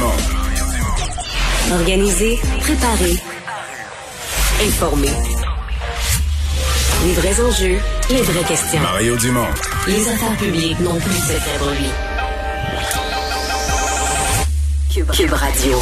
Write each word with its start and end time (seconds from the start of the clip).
Dumont. 0.00 0.12
Organiser, 1.72 2.40
préparer, 2.60 3.16
informer. 4.66 5.10
Les 7.04 7.12
vrais 7.12 7.40
enjeux, 7.42 7.78
les 8.08 8.22
vraies 8.22 8.44
questions. 8.44 8.80
Mario 8.80 9.16
Dumont. 9.16 9.46
Les 9.86 10.08
affaires 10.08 10.36
publiques 10.38 10.80
n'ont 10.80 10.98
plus 10.98 11.12
de 11.12 11.78
lui. 11.78 11.90
Cube, 14.90 15.10
Cube 15.10 15.32
Radio. 15.34 15.76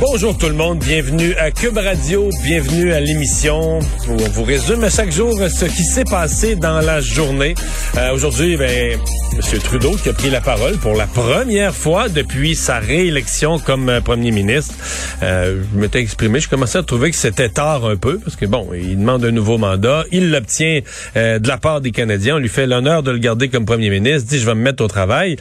Bonjour 0.00 0.36
tout 0.36 0.46
le 0.48 0.54
monde, 0.54 0.78
bienvenue 0.80 1.34
à 1.36 1.50
Cube 1.50 1.78
Radio, 1.78 2.28
bienvenue 2.42 2.92
à 2.92 3.00
l'émission 3.00 3.78
où 4.08 4.12
on 4.12 4.28
vous 4.30 4.42
résume 4.42 4.82
à 4.84 4.90
chaque 4.90 5.12
jour 5.12 5.38
ce 5.48 5.64
qui 5.66 5.84
s'est 5.84 6.04
passé 6.04 6.56
dans 6.56 6.80
la 6.80 7.00
journée. 7.00 7.54
Euh, 7.96 8.12
Aujourd'hui, 8.12 8.56
ben, 8.56 8.98
M. 9.32 9.58
Trudeau 9.60 9.92
qui 9.92 10.08
a 10.08 10.12
pris 10.12 10.30
la 10.30 10.40
parole 10.40 10.76
pour 10.78 10.94
la 10.94 11.06
première 11.06 11.74
fois 11.74 12.08
depuis 12.08 12.54
sa 12.54 12.78
réélection 12.78 13.58
comme 13.58 13.88
euh, 13.88 14.00
premier 14.00 14.30
ministre. 14.30 14.74
Euh, 15.22 15.62
je 15.72 15.78
m'étais 15.78 16.00
exprimé, 16.00 16.40
je 16.40 16.48
commençais 16.48 16.78
à 16.78 16.82
trouver 16.82 17.10
que 17.10 17.16
c'était 17.16 17.48
tard 17.48 17.84
un 17.86 17.96
peu 17.96 18.18
parce 18.18 18.36
que 18.36 18.46
bon, 18.46 18.68
il 18.74 18.98
demande 18.98 19.24
un 19.24 19.30
nouveau 19.30 19.58
mandat, 19.58 20.04
il 20.10 20.30
l'obtient 20.30 20.80
euh, 21.16 21.38
de 21.38 21.48
la 21.48 21.56
part 21.56 21.80
des 21.80 21.92
Canadiens, 21.92 22.36
on 22.36 22.38
lui 22.38 22.48
fait 22.48 22.66
l'honneur 22.66 23.02
de 23.02 23.10
le 23.10 23.18
garder 23.18 23.48
comme 23.48 23.64
premier 23.64 23.90
ministre, 23.90 24.28
dit 24.28 24.38
je 24.38 24.46
vais 24.46 24.54
me 24.54 24.62
mettre 24.62 24.82
au 24.84 24.88
travail. 24.88 25.36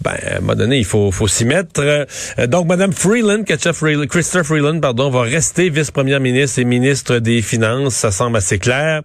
Ben, 0.00 0.12
à 0.26 0.36
un 0.36 0.40
moment 0.40 0.54
donné, 0.54 0.78
il 0.78 0.84
faut, 0.84 1.10
faut 1.10 1.28
s'y 1.28 1.44
mettre. 1.44 1.80
Euh, 1.80 2.46
donc, 2.46 2.66
Mme 2.66 2.92
Freeland, 2.92 3.42
Ketchup 3.44 3.72
Freeland, 3.72 3.97
Christopher 4.06 4.44
Freeland, 4.44 4.80
pardon, 4.80 5.10
va 5.10 5.22
rester 5.22 5.70
vice-première 5.70 6.20
ministre 6.20 6.58
et 6.58 6.64
ministre 6.64 7.18
des 7.18 7.42
Finances. 7.42 7.94
Ça 7.94 8.10
semble 8.10 8.36
assez 8.36 8.58
clair. 8.58 9.02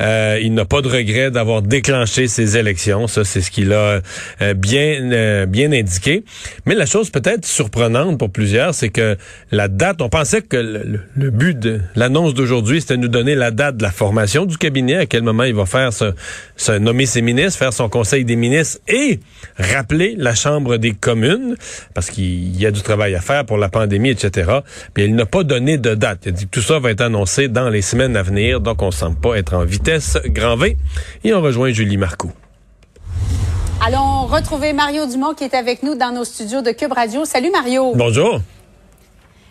Euh, 0.00 0.38
il 0.42 0.54
n'a 0.54 0.64
pas 0.64 0.80
de 0.82 0.88
regret 0.88 1.30
d'avoir 1.30 1.62
déclenché 1.62 2.28
ces 2.28 2.56
élections. 2.56 3.06
Ça, 3.06 3.24
c'est 3.24 3.40
ce 3.40 3.50
qu'il 3.50 3.72
a 3.72 4.00
euh, 4.42 4.54
bien, 4.54 5.12
euh, 5.12 5.46
bien 5.46 5.72
indiqué. 5.72 6.24
Mais 6.66 6.74
la 6.74 6.86
chose 6.86 7.10
peut-être 7.10 7.44
surprenante 7.44 8.18
pour 8.18 8.30
plusieurs, 8.30 8.74
c'est 8.74 8.90
que 8.90 9.16
la 9.50 9.68
date, 9.68 10.02
on 10.02 10.08
pensait 10.08 10.42
que 10.42 10.56
le, 10.56 11.00
le 11.16 11.30
but 11.30 11.58
de 11.58 11.80
l'annonce 11.96 12.34
d'aujourd'hui, 12.34 12.80
c'était 12.80 12.96
de 12.96 13.02
nous 13.02 13.08
donner 13.08 13.34
la 13.34 13.50
date 13.50 13.76
de 13.76 13.82
la 13.82 13.90
formation 13.90 14.44
du 14.44 14.58
cabinet, 14.58 14.96
à 14.96 15.06
quel 15.06 15.22
moment 15.22 15.44
il 15.44 15.54
va 15.54 15.66
faire 15.66 15.92
se, 15.92 16.12
se 16.56 16.72
nommer 16.72 17.06
ses 17.06 17.22
ministres, 17.22 17.58
faire 17.58 17.72
son 17.72 17.88
conseil 17.88 18.24
des 18.24 18.36
ministres 18.36 18.78
et 18.88 19.20
rappeler 19.58 20.14
la 20.16 20.34
Chambre 20.34 20.76
des 20.76 20.92
communes, 20.92 21.56
parce 21.94 22.10
qu'il 22.10 22.60
y 22.60 22.66
a 22.66 22.70
du 22.70 22.82
travail 22.82 23.14
à 23.14 23.20
faire 23.20 23.44
pour 23.44 23.58
la 23.58 23.68
pandémie, 23.68 24.10
etc. 24.10 24.27
Puis 24.94 25.04
il 25.04 25.14
n'a 25.14 25.26
pas 25.26 25.44
donné 25.44 25.78
de 25.78 25.94
date. 25.94 26.20
Il 26.24 26.28
a 26.28 26.32
dit 26.32 26.44
que 26.46 26.50
tout 26.50 26.62
ça 26.62 26.78
va 26.78 26.90
être 26.90 27.00
annoncé 27.00 27.48
dans 27.48 27.68
les 27.68 27.82
semaines 27.82 28.16
à 28.16 28.22
venir, 28.22 28.60
donc 28.60 28.82
on 28.82 28.90
semble 28.90 29.16
pas 29.16 29.36
être 29.36 29.54
en 29.54 29.64
vitesse 29.64 30.18
grand 30.26 30.56
V. 30.56 30.76
Et 31.24 31.34
on 31.34 31.40
rejoint 31.40 31.70
Julie 31.70 31.96
Marcoux. 31.96 32.32
Allons 33.84 34.26
retrouver 34.26 34.72
Mario 34.72 35.06
Dumont 35.06 35.34
qui 35.34 35.44
est 35.44 35.54
avec 35.54 35.82
nous 35.82 35.94
dans 35.94 36.12
nos 36.12 36.24
studios 36.24 36.62
de 36.62 36.72
Cube 36.72 36.92
Radio. 36.92 37.24
Salut 37.24 37.50
Mario. 37.50 37.92
Bonjour. 37.94 38.40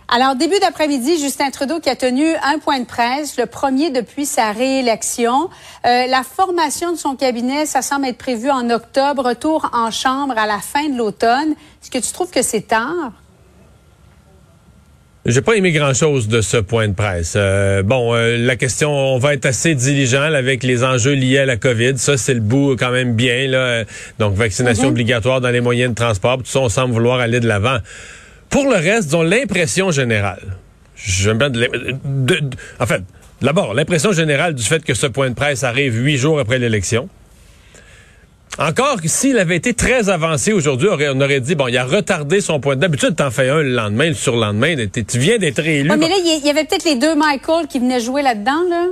Alors, 0.09 0.35
début 0.35 0.57
d'après-midi, 0.59 1.17
Justin 1.19 1.49
Trudeau 1.49 1.81
qui 1.81 1.89
a 1.89 1.95
tenu 1.95 2.25
un 2.35 2.59
point 2.59 2.79
de 2.79 2.85
presse, 2.85 3.37
le 3.37 3.45
premier 3.45 3.89
depuis 3.89 4.25
sa 4.25 4.53
réélection. 4.53 5.49
Euh, 5.85 6.07
la 6.07 6.23
formation 6.23 6.93
de 6.93 6.97
son 6.97 7.17
cabinet, 7.17 7.65
ça 7.65 7.81
semble 7.81 8.05
être 8.05 8.17
prévu 8.17 8.49
en 8.49 8.69
octobre, 8.69 9.25
retour 9.25 9.69
en 9.73 9.91
chambre 9.91 10.35
à 10.37 10.45
la 10.45 10.59
fin 10.59 10.87
de 10.87 10.97
l'automne. 10.97 11.51
Est-ce 11.81 11.91
que 11.91 11.97
tu 11.97 12.13
trouves 12.13 12.31
que 12.31 12.41
c'est 12.41 12.67
tard? 12.67 13.11
J'ai 15.29 15.41
pas 15.41 15.55
aimé 15.57 15.73
grand-chose 15.73 16.29
de 16.29 16.39
ce 16.39 16.55
point 16.55 16.87
de 16.87 16.93
presse. 16.93 17.33
Euh, 17.35 17.83
bon, 17.83 18.15
euh, 18.15 18.37
la 18.37 18.55
question, 18.55 18.89
on 18.91 19.17
va 19.17 19.33
être 19.33 19.45
assez 19.45 19.75
diligent 19.75 20.29
là, 20.29 20.37
avec 20.37 20.63
les 20.63 20.85
enjeux 20.85 21.11
liés 21.15 21.39
à 21.39 21.45
la 21.45 21.57
COVID. 21.57 21.97
Ça, 21.97 22.15
c'est 22.15 22.33
le 22.33 22.39
bout 22.39 22.77
quand 22.77 22.91
même 22.91 23.13
bien. 23.13 23.47
Là. 23.49 23.83
Donc, 24.19 24.35
vaccination 24.35 24.85
Mhm. 24.85 24.91
obligatoire 24.91 25.41
dans 25.41 25.49
les 25.49 25.59
moyens 25.59 25.89
de 25.89 25.95
transport. 25.95 26.37
Tout 26.37 26.45
ça, 26.45 26.59
on 26.61 26.69
semble 26.69 26.93
vouloir 26.93 27.19
aller 27.19 27.41
de 27.41 27.47
l'avant. 27.47 27.79
Pour 28.49 28.63
le 28.69 28.75
reste, 28.77 29.07
disons 29.07 29.21
l'impression 29.23 29.91
générale. 29.91 30.39
De 31.19 31.33
de- 31.33 31.69
de- 32.39 32.49
en 32.79 32.85
fait, 32.85 33.01
d'abord, 33.41 33.73
l'impression 33.73 34.13
générale 34.13 34.55
du 34.55 34.63
fait 34.63 34.83
que 34.83 34.93
ce 34.93 35.07
point 35.07 35.29
de 35.29 35.35
presse 35.35 35.65
arrive 35.65 35.93
huit 36.01 36.17
jours 36.17 36.39
après 36.39 36.57
l'élection. 36.57 37.09
Encore 38.59 38.97
s'il 39.05 39.37
avait 39.37 39.55
été 39.55 39.73
très 39.73 40.09
avancé 40.09 40.51
aujourd'hui, 40.51 40.89
on 40.91 41.21
aurait- 41.21 41.39
dit, 41.41 41.53
bon, 41.55 41.67
il 41.67 41.77
a 41.77 41.85
retardé 41.85 42.41
son 42.41 42.59
point 42.59 42.75
de 42.75 42.81
D'habitude, 42.81 43.15
t'en 43.15 43.29
fais 43.29 43.49
un 43.49 43.61
le 43.61 43.69
lendemain, 43.75 44.07
le 44.07 44.13
surlendemain. 44.15 44.75
Tu 44.91 45.19
viens 45.19 45.37
d'être 45.37 45.61
réélu. 45.61 45.89
Ouais, 45.91 45.97
mais 45.97 46.09
là, 46.09 46.15
il 46.17 46.45
y 46.45 46.49
avait 46.49 46.63
peut-être 46.63 46.85
les 46.85 46.95
deux 46.95 47.15
Michael 47.15 47.67
qui 47.67 47.79
venaient 47.79 47.99
jouer 47.99 48.21
là-dedans, 48.23 48.63
là. 48.69 48.85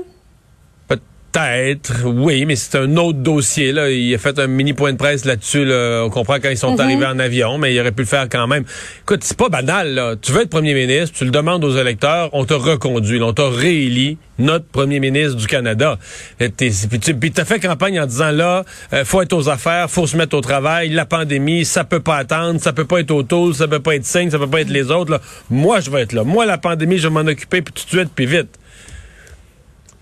Peut-être, 1.35 2.05
oui, 2.05 2.45
mais 2.45 2.55
c'est 2.55 2.77
un 2.77 2.95
autre 2.95 3.19
dossier. 3.19 3.73
Là. 3.73 3.89
Il 3.89 4.15
a 4.15 4.17
fait 4.17 4.39
un 4.39 4.47
mini 4.47 4.71
point 4.71 4.93
de 4.93 4.97
presse 4.97 5.25
là-dessus. 5.25 5.65
Là. 5.65 6.03
On 6.05 6.09
comprend 6.09 6.35
quand 6.35 6.49
ils 6.49 6.57
sont 6.57 6.79
arrivés 6.79 7.05
en 7.05 7.19
avion, 7.19 7.57
mais 7.57 7.75
il 7.75 7.79
aurait 7.81 7.91
pu 7.91 8.03
le 8.03 8.07
faire 8.07 8.29
quand 8.29 8.47
même. 8.47 8.63
Écoute, 9.01 9.21
c'est 9.25 9.35
pas 9.35 9.49
banal. 9.49 9.93
Là. 9.93 10.15
Tu 10.15 10.31
veux 10.31 10.43
être 10.43 10.49
premier 10.49 10.73
ministre, 10.73 11.17
tu 11.17 11.25
le 11.25 11.31
demandes 11.31 11.65
aux 11.65 11.75
électeurs, 11.75 12.29
on 12.31 12.45
te 12.45 12.53
reconduit, 12.53 13.19
là. 13.19 13.25
on 13.25 13.33
t'a 13.33 13.49
rééli 13.49 14.17
notre 14.39 14.65
premier 14.65 15.01
ministre 15.01 15.35
du 15.35 15.45
Canada. 15.45 15.99
Puis 16.39 17.31
t'as 17.33 17.43
fait 17.43 17.59
campagne 17.59 17.99
en 17.99 18.05
disant 18.05 18.31
là, 18.31 18.63
euh, 18.93 19.03
faut 19.03 19.21
être 19.21 19.33
aux 19.33 19.49
affaires, 19.49 19.89
faut 19.89 20.07
se 20.07 20.15
mettre 20.15 20.37
au 20.37 20.41
travail, 20.41 20.89
la 20.89 21.05
pandémie, 21.05 21.65
ça 21.65 21.83
peut 21.83 21.99
pas 21.99 22.15
attendre, 22.15 22.61
ça 22.61 22.71
peut 22.71 22.85
pas 22.85 23.01
être 23.01 23.11
autour, 23.11 23.53
ça 23.53 23.67
peut 23.67 23.81
pas 23.81 23.95
être 23.95 24.05
signe, 24.05 24.29
ça 24.29 24.39
peut 24.39 24.47
pas 24.47 24.61
être 24.61 24.69
les 24.69 24.89
autres. 24.89 25.11
Là. 25.11 25.19
Moi, 25.49 25.81
je 25.81 25.89
vais 25.89 26.01
être 26.01 26.13
là. 26.13 26.23
Moi, 26.23 26.45
la 26.45 26.57
pandémie, 26.57 26.97
je 26.97 27.09
vais 27.09 27.13
m'en 27.13 27.29
occuper, 27.29 27.61
puis 27.61 27.73
tout 27.73 27.83
de 27.83 27.99
suite, 27.99 28.11
puis 28.15 28.25
vite. 28.25 28.57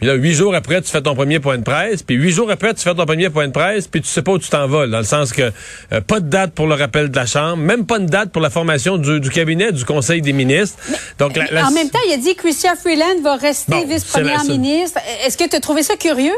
Puis 0.03 0.09
là, 0.11 0.15
huit 0.17 0.33
jours 0.33 0.53
après, 0.53 0.81
tu 0.81 0.89
fais 0.91 1.01
ton 1.01 1.15
premier 1.15 1.39
point 1.39 1.57
de 1.57 1.63
presse. 1.63 2.03
Puis 2.03 2.15
huit 2.17 2.31
jours 2.31 2.51
après, 2.51 2.73
tu 2.73 2.81
fais 2.81 2.93
ton 2.93 3.05
premier 3.05 3.29
point 3.29 3.47
de 3.47 3.53
presse. 3.53 3.87
Puis 3.87 4.01
tu 4.01 4.09
sais 4.09 4.21
pas 4.21 4.33
où 4.33 4.37
tu 4.37 4.49
t'en 4.49 4.67
vas. 4.67 4.85
Dans 4.85 4.97
le 4.97 5.05
sens 5.05 5.31
que 5.31 5.43
euh, 5.93 6.01
pas 6.05 6.19
de 6.19 6.27
date 6.27 6.51
pour 6.51 6.67
le 6.67 6.75
rappel 6.75 7.09
de 7.09 7.15
la 7.15 7.25
Chambre. 7.25 7.55
Même 7.63 7.85
pas 7.85 7.99
de 7.99 8.07
date 8.07 8.29
pour 8.33 8.41
la 8.41 8.49
formation 8.49 8.97
du, 8.97 9.21
du 9.21 9.29
cabinet 9.29 9.71
du 9.71 9.85
Conseil 9.85 10.21
des 10.21 10.33
ministres. 10.33 10.77
Donc, 11.19 11.37
la- 11.37 11.45
la- 11.49 11.67
En 11.67 11.71
même 11.71 11.89
temps, 11.89 11.99
il 12.09 12.11
a 12.15 12.17
dit 12.17 12.35
que 12.35 12.41
Chrystia 12.41 12.75
Freeland 12.75 13.21
va 13.23 13.37
rester 13.37 13.71
Bon, 13.71 13.87
vice-première 13.87 14.41
ministre. 14.57 14.99
Est-ce 15.25 15.37
que 15.37 15.47
tu 15.47 15.55
as 15.55 15.61
trouvé 15.61 15.83
ça 15.83 15.95
curieux? 15.95 16.33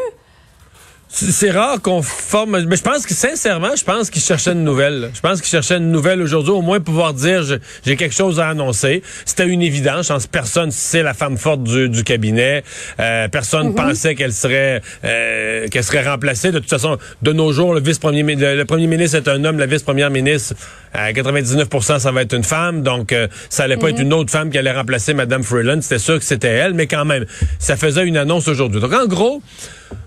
C'est 1.18 1.50
rare 1.52 1.82
qu'on 1.82 2.02
forme. 2.02 2.60
Mais 2.68 2.76
je 2.76 2.82
pense 2.82 3.06
que 3.06 3.14
sincèrement, 3.14 3.74
je 3.78 3.86
pense 3.86 4.10
qu'il 4.10 4.22
cherchait 4.22 4.52
une 4.52 4.66
nouvelle. 4.66 5.12
Je 5.14 5.22
pense 5.22 5.40
qu'il 5.40 5.50
cherchait 5.50 5.78
une 5.78 5.90
nouvelle 5.90 6.22
aujourd'hui, 6.22 6.52
au 6.52 6.62
moins 6.62 6.82
pouvoir 6.82 7.14
dire 7.14 7.42
j'ai 7.86 7.96
quelque 7.96 8.14
chose 8.14 8.38
à 8.42 8.50
annoncer. 8.50 9.02
C'était 9.24 9.48
une 9.48 9.62
évidence. 9.62 10.08
Je 10.08 10.14
pense 10.14 10.26
que 10.26 10.32
personne 10.32 10.72
c'est 10.72 11.04
la 11.04 11.14
femme 11.14 11.38
forte 11.38 11.64
du, 11.64 11.88
du 11.88 12.04
cabinet. 12.04 12.64
Euh, 13.00 13.30
personne 13.30 13.74
pensait 13.76 14.14
qu'elle 14.16 14.34
serait 14.34 14.82
euh, 15.06 15.70
qu'elle 15.70 15.86
serait 15.86 16.06
remplacée. 16.06 16.52
De 16.52 16.60
toute 16.60 16.70
façon, 16.70 16.98
de 17.22 17.32
nos 17.32 17.54
jours, 17.54 17.74
le 17.74 17.80
vice-premier 17.80 18.24
mi- 18.24 18.36
le, 18.36 18.58
le 18.58 18.66
premier 18.66 18.88
ministre 18.88 19.16
est 19.16 19.28
un 19.30 19.46
homme, 19.46 19.58
la 19.58 19.68
vice-première 19.68 20.10
ministre 20.10 20.56
à 20.94 21.14
99% 21.14 22.00
ça 22.00 22.12
va 22.12 22.24
être 22.24 22.34
une 22.36 22.44
femme. 22.44 22.82
Donc 22.84 23.14
euh, 23.14 23.28
ça 23.50 23.64
allait 23.64 23.78
pas 23.78 23.90
être 23.90 24.00
une 24.02 24.12
autre 24.14 24.32
femme 24.32 24.50
qui 24.50 24.58
allait 24.58 24.72
remplacer 24.74 25.14
Madame 25.14 25.44
Freeland. 25.44 25.80
C'était 25.82 26.00
sûr 26.00 26.20
que 26.20 26.26
c'était 26.26 26.50
elle, 26.50 26.74
mais 26.74 26.88
quand 26.88 27.06
même, 27.06 27.26
ça 27.58 27.78
faisait 27.78 28.06
une 28.06 28.18
annonce 28.18 28.50
aujourd'hui. 28.50 28.82
Donc 28.82 28.92
en 28.94 29.06
gros. 29.06 29.42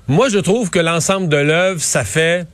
Moi, 0.08 0.28
je 0.30 0.38
trouve 0.38 0.70
que 0.70 0.78
l'ensemble 0.78 1.28
de 1.28 1.36
l'œuvre, 1.36 1.80
ça 1.80 2.02
fait. 2.04 2.46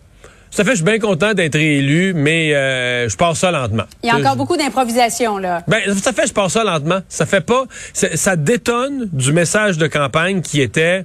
Ça 0.51 0.63
fait, 0.65 0.71
je 0.73 0.77
suis 0.77 0.85
bien 0.85 0.99
content 1.01 1.35
d'être 1.35 1.57
élu, 1.57 2.13
mais 2.15 2.55
euh, 2.55 3.09
je 3.09 3.17
pars 3.17 3.37
ça 3.37 3.51
lentement. 3.51 3.85
Il 4.05 4.07
y 4.07 4.11
a 4.11 4.15
Je- 4.17 4.21
encore 4.21 4.37
beaucoup 4.37 4.57
d'improvisation, 4.57 5.39
là. 5.39 5.63
Ben, 5.67 5.81
ça 6.01 6.13
fait, 6.13 6.27
je 6.29 6.33
pars 6.33 6.51
ça 6.51 6.63
lentement. 6.63 7.01
Ça 7.09 7.27
fait 7.27 7.41
pas. 7.41 7.65
ça- 7.93 8.17
Ça 8.17 8.37
détonne 8.37 9.09
du 9.13 9.33
message 9.33 9.79
de 9.79 9.87
campagne 9.89 10.43
qui 10.43 10.61
était. 10.61 11.05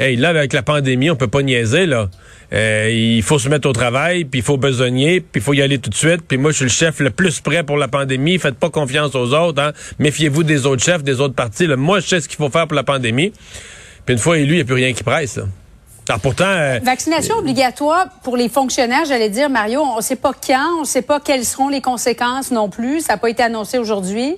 Hey, 0.00 0.16
là, 0.16 0.30
avec 0.30 0.52
la 0.54 0.62
pandémie, 0.62 1.10
on 1.10 1.16
peut 1.16 1.28
pas 1.28 1.42
niaiser, 1.42 1.86
là. 1.86 2.08
Euh, 2.52 2.88
il 2.90 3.22
faut 3.22 3.38
se 3.38 3.48
mettre 3.48 3.68
au 3.68 3.72
travail, 3.72 4.24
puis 4.24 4.40
il 4.40 4.42
faut 4.42 4.56
besogner, 4.56 5.20
puis 5.20 5.40
il 5.40 5.42
faut 5.42 5.52
y 5.54 5.62
aller 5.62 5.78
tout 5.78 5.90
de 5.90 5.94
suite. 5.94 6.22
Puis 6.26 6.36
moi, 6.38 6.50
je 6.50 6.56
suis 6.56 6.64
le 6.64 6.70
chef 6.70 6.98
le 6.98 7.10
plus 7.10 7.38
prêt 7.40 7.62
pour 7.62 7.76
la 7.76 7.86
pandémie. 7.86 8.38
Faites 8.38 8.56
pas 8.56 8.70
confiance 8.70 9.14
aux 9.14 9.34
autres. 9.34 9.62
Hein. 9.62 9.72
Méfiez-vous 10.00 10.42
des 10.42 10.66
autres 10.66 10.82
chefs, 10.82 11.04
des 11.04 11.20
autres 11.20 11.34
partis. 11.34 11.66
là. 11.68 11.76
Moi, 11.76 12.00
je 12.00 12.06
sais 12.08 12.20
ce 12.20 12.28
qu'il 12.28 12.38
faut 12.38 12.48
faire 12.50 12.66
pour 12.66 12.74
la 12.76 12.82
pandémie. 12.82 13.32
Puis 14.04 14.14
une 14.14 14.18
fois 14.18 14.38
élu, 14.38 14.52
il 14.54 14.56
n'y 14.56 14.60
a 14.62 14.64
plus 14.64 14.74
rien 14.74 14.92
qui 14.94 15.04
presse. 15.04 15.36
Là. 15.36 15.44
Alors 16.10 16.18
pourtant, 16.18 16.44
euh, 16.44 16.80
Vaccination 16.82 17.36
obligatoire 17.36 18.08
pour 18.24 18.36
les 18.36 18.48
fonctionnaires, 18.48 19.04
j'allais 19.04 19.28
dire, 19.28 19.48
Mario, 19.48 19.80
on 19.80 19.98
ne 19.98 20.00
sait 20.00 20.16
pas 20.16 20.32
quand, 20.32 20.78
on 20.78 20.80
ne 20.80 20.84
sait 20.84 21.02
pas 21.02 21.20
quelles 21.20 21.44
seront 21.44 21.68
les 21.68 21.80
conséquences 21.80 22.50
non 22.50 22.68
plus. 22.68 23.02
Ça 23.02 23.12
n'a 23.12 23.16
pas 23.16 23.30
été 23.30 23.44
annoncé 23.44 23.78
aujourd'hui. 23.78 24.36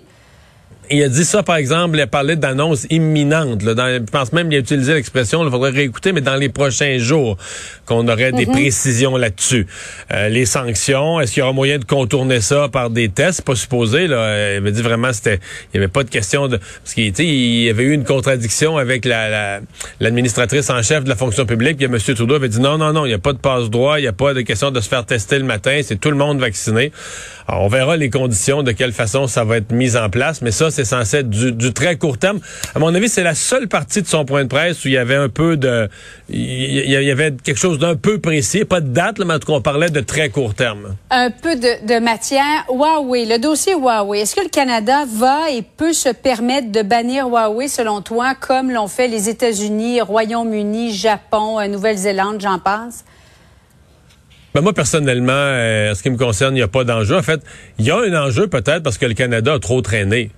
Il 0.90 1.02
a 1.02 1.08
dit 1.08 1.24
ça, 1.24 1.42
par 1.42 1.56
exemple, 1.56 1.96
il 1.96 2.00
a 2.02 2.06
parlé 2.06 2.36
d'annonces 2.36 2.86
imminentes. 2.90 3.62
Là, 3.62 3.74
dans, 3.74 3.86
je 3.88 4.10
pense 4.10 4.32
même 4.32 4.48
qu'il 4.48 4.56
a 4.56 4.60
utilisé 4.60 4.94
l'expression, 4.94 5.44
il 5.44 5.50
faudrait 5.50 5.70
réécouter, 5.70 6.12
mais 6.12 6.20
dans 6.20 6.36
les 6.36 6.48
prochains 6.48 6.98
jours, 6.98 7.36
qu'on 7.86 8.06
aurait 8.08 8.32
des 8.32 8.46
précisions 8.46 9.16
là-dessus. 9.16 9.66
Euh, 10.12 10.28
les 10.28 10.44
sanctions, 10.46 11.20
est-ce 11.20 11.32
qu'il 11.32 11.40
y 11.40 11.42
aura 11.42 11.52
moyen 11.52 11.78
de 11.78 11.84
contourner 11.84 12.40
ça 12.40 12.68
par 12.68 12.90
des 12.90 13.08
tests? 13.08 13.42
Pas 13.42 13.54
supposé. 13.54 14.06
Là. 14.06 14.16
Euh, 14.16 14.54
Il 14.54 14.56
avait 14.58 14.72
dit 14.72 14.82
vraiment, 14.82 15.12
c'était, 15.12 15.40
il 15.72 15.78
n'y 15.78 15.84
avait 15.84 15.92
pas 15.92 16.04
de 16.04 16.10
question 16.10 16.48
de... 16.48 16.58
Parce 16.58 16.94
qu'il 16.94 17.12
il 17.18 17.62
y 17.64 17.70
avait 17.70 17.84
eu 17.84 17.92
une 17.92 18.04
contradiction 18.04 18.76
avec 18.76 19.04
la, 19.04 19.28
la- 19.28 19.60
l'administratrice 20.00 20.68
en 20.70 20.82
chef 20.82 21.04
de 21.04 21.08
la 21.08 21.16
fonction 21.16 21.46
publique. 21.46 21.76
Puis 21.78 21.86
M. 21.86 21.98
Trudeau 21.98 22.34
avait 22.34 22.48
dit 22.48 22.60
non, 22.60 22.76
non, 22.78 22.92
non, 22.92 23.04
il 23.06 23.08
n'y 23.08 23.14
a 23.14 23.18
pas 23.18 23.32
de 23.32 23.38
passe-droit, 23.38 23.98
il 23.98 24.02
n'y 24.02 24.08
a 24.08 24.12
pas 24.12 24.34
de 24.34 24.40
question 24.42 24.70
de 24.70 24.80
se 24.80 24.88
faire 24.88 25.06
tester 25.06 25.38
le 25.38 25.44
matin, 25.44 25.80
c'est 25.82 26.00
tout 26.00 26.10
le 26.10 26.16
monde 26.16 26.40
vacciné. 26.40 26.92
Alors, 27.48 27.62
on 27.64 27.68
verra 27.68 27.96
les 27.96 28.10
conditions, 28.10 28.62
de 28.62 28.72
quelle 28.72 28.92
façon 28.92 29.26
ça 29.26 29.44
va 29.44 29.56
être 29.56 29.72
mis 29.72 29.96
en 29.96 30.08
place, 30.10 30.42
mais 30.42 30.50
ça, 30.52 30.70
c'est 30.72 30.84
censé 30.84 31.18
être 31.18 31.30
du, 31.30 31.72
très 31.72 31.96
court 31.96 32.18
terme. 32.18 32.40
À 32.74 32.78
mon 32.78 32.92
avis, 32.94 33.08
c'est 33.08 33.22
la 33.22 33.34
seule 33.34 33.68
partie 33.68 34.02
de 34.02 34.08
son 34.08 34.24
point 34.24 34.42
de 34.42 34.48
presse 34.48 34.84
où 34.84 34.88
il 34.88 34.94
y 34.94 34.98
avait 34.98 35.14
un 35.14 35.28
peu 35.28 35.56
de... 35.56 35.88
Il 36.28 36.90
y 36.90 37.10
avait 37.10 37.32
quelque 37.32 37.58
chose 37.58 37.78
d'un 37.78 37.94
peu 37.94 38.18
précis, 38.18 38.64
pas 38.64 38.80
de 38.80 38.88
date, 38.88 39.18
mais 39.20 39.34
en 39.34 39.38
tout 39.38 39.46
cas, 39.46 39.52
on 39.52 39.62
parlait 39.62 39.90
de 39.90 40.00
très 40.00 40.30
court 40.30 40.54
terme. 40.54 40.96
Un 41.10 41.30
peu 41.30 41.54
de, 41.56 41.86
de 41.86 42.00
matière. 42.00 42.64
Huawei, 42.68 43.26
le 43.26 43.38
dossier 43.38 43.74
Huawei, 43.74 44.20
est-ce 44.20 44.34
que 44.34 44.42
le 44.42 44.48
Canada 44.48 45.04
va 45.06 45.50
et 45.50 45.62
peut 45.62 45.92
se 45.92 46.08
permettre 46.08 46.72
de 46.72 46.82
bannir 46.82 47.28
Huawei, 47.28 47.68
selon 47.68 48.00
toi, 48.00 48.34
comme 48.34 48.70
l'ont 48.70 48.88
fait 48.88 49.08
les 49.08 49.28
États-Unis, 49.28 50.00
Royaume-Uni, 50.00 50.92
Japon, 50.92 51.60
euh, 51.60 51.68
Nouvelle-Zélande, 51.68 52.40
j'en 52.40 52.58
passe? 52.58 53.04
Ben 54.54 54.60
moi, 54.60 54.74
personnellement, 54.74 55.32
euh, 55.32 55.92
en 55.92 55.94
ce 55.94 56.02
qui 56.02 56.10
me 56.10 56.18
concerne, 56.18 56.54
il 56.54 56.58
n'y 56.58 56.62
a 56.62 56.68
pas 56.68 56.84
d'enjeu. 56.84 57.16
En 57.16 57.22
fait, 57.22 57.40
il 57.78 57.86
y 57.86 57.90
a 57.90 57.96
un 57.96 58.26
enjeu 58.26 58.48
peut-être 58.48 58.82
parce 58.82 58.98
que 58.98 59.06
le 59.06 59.14
Canada 59.14 59.54
a 59.54 59.58
trop 59.58 59.80
traîné. 59.80 60.30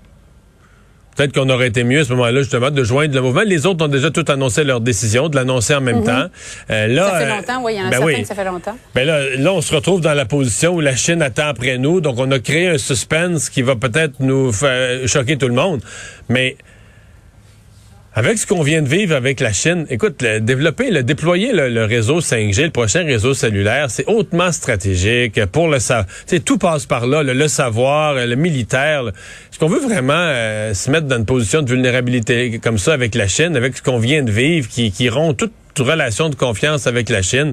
Peut-être 1.17 1.33
qu'on 1.33 1.49
aurait 1.49 1.69
été 1.69 1.85
mieux 1.85 2.01
à 2.01 2.05
ce 2.05 2.13
moment-là, 2.13 2.41
justement, 2.41 2.71
de 2.71 2.85
joindre 2.85 3.15
le 3.15 3.21
mouvement. 3.21 3.43
Les 3.45 3.67
autres 3.67 3.85
ont 3.85 3.89
déjà 3.89 4.11
tout 4.11 4.25
annoncé 4.29 4.65
leur 4.65 4.81
décision, 4.81 5.29
de 5.29 5.37
l'annoncer 5.37 5.75
en 5.75 5.81
même 5.81 5.99
mhm. 5.99 6.05
temps. 6.05 6.27
Euh, 6.71 6.87
là, 6.89 7.11
ça 7.11 7.19
fait 7.19 7.29
longtemps, 7.29 7.63
oui, 7.63 7.75
il 7.75 7.79
y 7.79 7.83
en 7.83 7.87
a 7.87 8.07
ben 8.07 8.21
que 8.23 8.27
ça 8.27 8.35
fait 8.35 8.45
longtemps. 8.45 8.77
Ben 8.95 9.07
là, 9.07 9.37
là, 9.37 9.53
on 9.53 9.61
se 9.61 9.75
retrouve 9.75 10.01
dans 10.01 10.15
la 10.15 10.25
position 10.25 10.75
où 10.75 10.81
la 10.81 10.97
Chine 10.97 11.23
attend 11.23 11.47
après 11.47 11.79
nous. 11.79 12.01
Donc, 12.01 12.17
on 12.19 12.31
a 12.31 12.39
créé 12.39 12.69
un 12.69 12.79
suspense 12.79 13.49
qui 13.49 13.63
va 13.63 13.77
peut-être 13.77 14.21
nous 14.21 14.53
faire 14.53 15.07
choquer 15.07 15.37
tout 15.37 15.49
le 15.49 15.55
monde. 15.55 15.81
Mais 16.29 16.57
avec 18.17 18.39
ce 18.39 18.47
qu'on 18.47 18.63
vient 18.63 18.81
de 18.81 18.89
vivre 18.89 19.17
avec 19.17 19.41
la 19.41 19.53
Chine, 19.53 19.87
écoute, 19.91 20.23
développer, 20.23 20.91
le 20.91 21.03
déployer 21.03 21.53
le, 21.53 21.85
réseau 21.85 22.21
5G, 22.21 22.65
le 22.65 22.71
prochain 22.71 23.05
réseau 23.05 23.35
cellulaire, 23.35 23.91
c'est 23.91 24.07
hautement 24.07 24.53
stratégique 24.53 25.45
pour 25.47 25.67
le 25.67 25.81
savoir. 25.81 26.07
Tout 26.45 26.59
passe 26.59 26.87
par 26.87 27.09
là, 27.09 27.25
le, 27.25 27.49
savoir, 27.49 28.15
le 28.15 28.37
militaire. 28.37 29.09
Est-ce 29.09 29.59
qu'on 29.59 29.69
veut 29.69 29.81
vraiment 29.81 30.13
euh, 30.15 30.75
se 30.75 30.91
mettre 30.93 31.09
dans 31.09 31.19
une 31.19 31.27
position 31.27 31.63
de 31.63 31.69
vulnérabilité 31.69 32.61
comme 32.63 32.79
ça 32.79 32.93
avec 32.93 33.17
la 33.17 33.27
Chine, 33.27 33.57
avec 33.57 33.77
ce 33.77 33.83
qu'on 33.83 33.99
vient 33.99 34.23
de 34.23 34.31
vivre, 34.31 34.69
qui, 34.69 34.93
qui 34.93 35.09
rompt 35.09 35.37
toute, 35.37 35.53
relation 35.81 36.29
de 36.29 36.37
confiance 36.37 36.87
avec 36.87 37.09
la 37.09 37.21
Chine? 37.21 37.53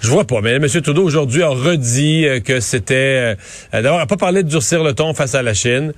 Je 0.00 0.08
vois 0.08 0.24
pas. 0.24 0.40
Mais 0.40 0.52
M. 0.52 0.66
Trudeau 0.66 1.02
aujourd'hui 1.02 1.42
a 1.42 1.48
redit 1.48 2.26
euh, 2.26 2.40
que 2.40 2.60
c'était... 2.60 3.36
Euh, 3.74 3.82
D'abord, 3.82 3.98
n'a 3.98 4.06
pas 4.06 4.16
parlé 4.16 4.42
de 4.42 4.48
durcir 4.48 4.82
le 4.82 4.94
ton 4.94 5.12
face 5.12 5.34
à 5.34 5.42
la 5.42 5.52
Chine 5.52 5.92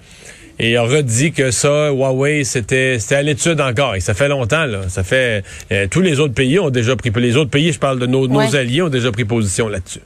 et 0.58 0.76
a 0.76 0.82
redit 0.82 1.32
que 1.32 1.50
ça, 1.50 1.90
Huawei, 1.90 2.44
c'était 2.44 2.98
à 3.10 3.22
l'étude 3.22 3.60
encore. 3.60 3.94
Et 3.94 4.00
ça 4.00 4.14
fait 4.14 4.28
longtemps, 4.28 4.64
là. 4.64 4.88
Ça 4.88 5.02
fait 5.02 5.44
euh, 5.70 5.86
tous 5.90 6.00
les 6.00 6.18
autres 6.20 6.34
pays 6.34 6.58
ont 6.58 6.70
déjà 6.70 6.96
pris 6.96 7.10
les 7.14 7.36
autres 7.36 7.50
pays, 7.50 7.72
je 7.72 7.78
parle 7.78 7.98
de 7.98 8.06
nos, 8.06 8.26
nos 8.26 8.56
alliés, 8.56 8.82
ont 8.82 8.88
déjà 8.88 9.12
pris 9.12 9.24
position 9.24 9.68
là-dessus. 9.68 10.00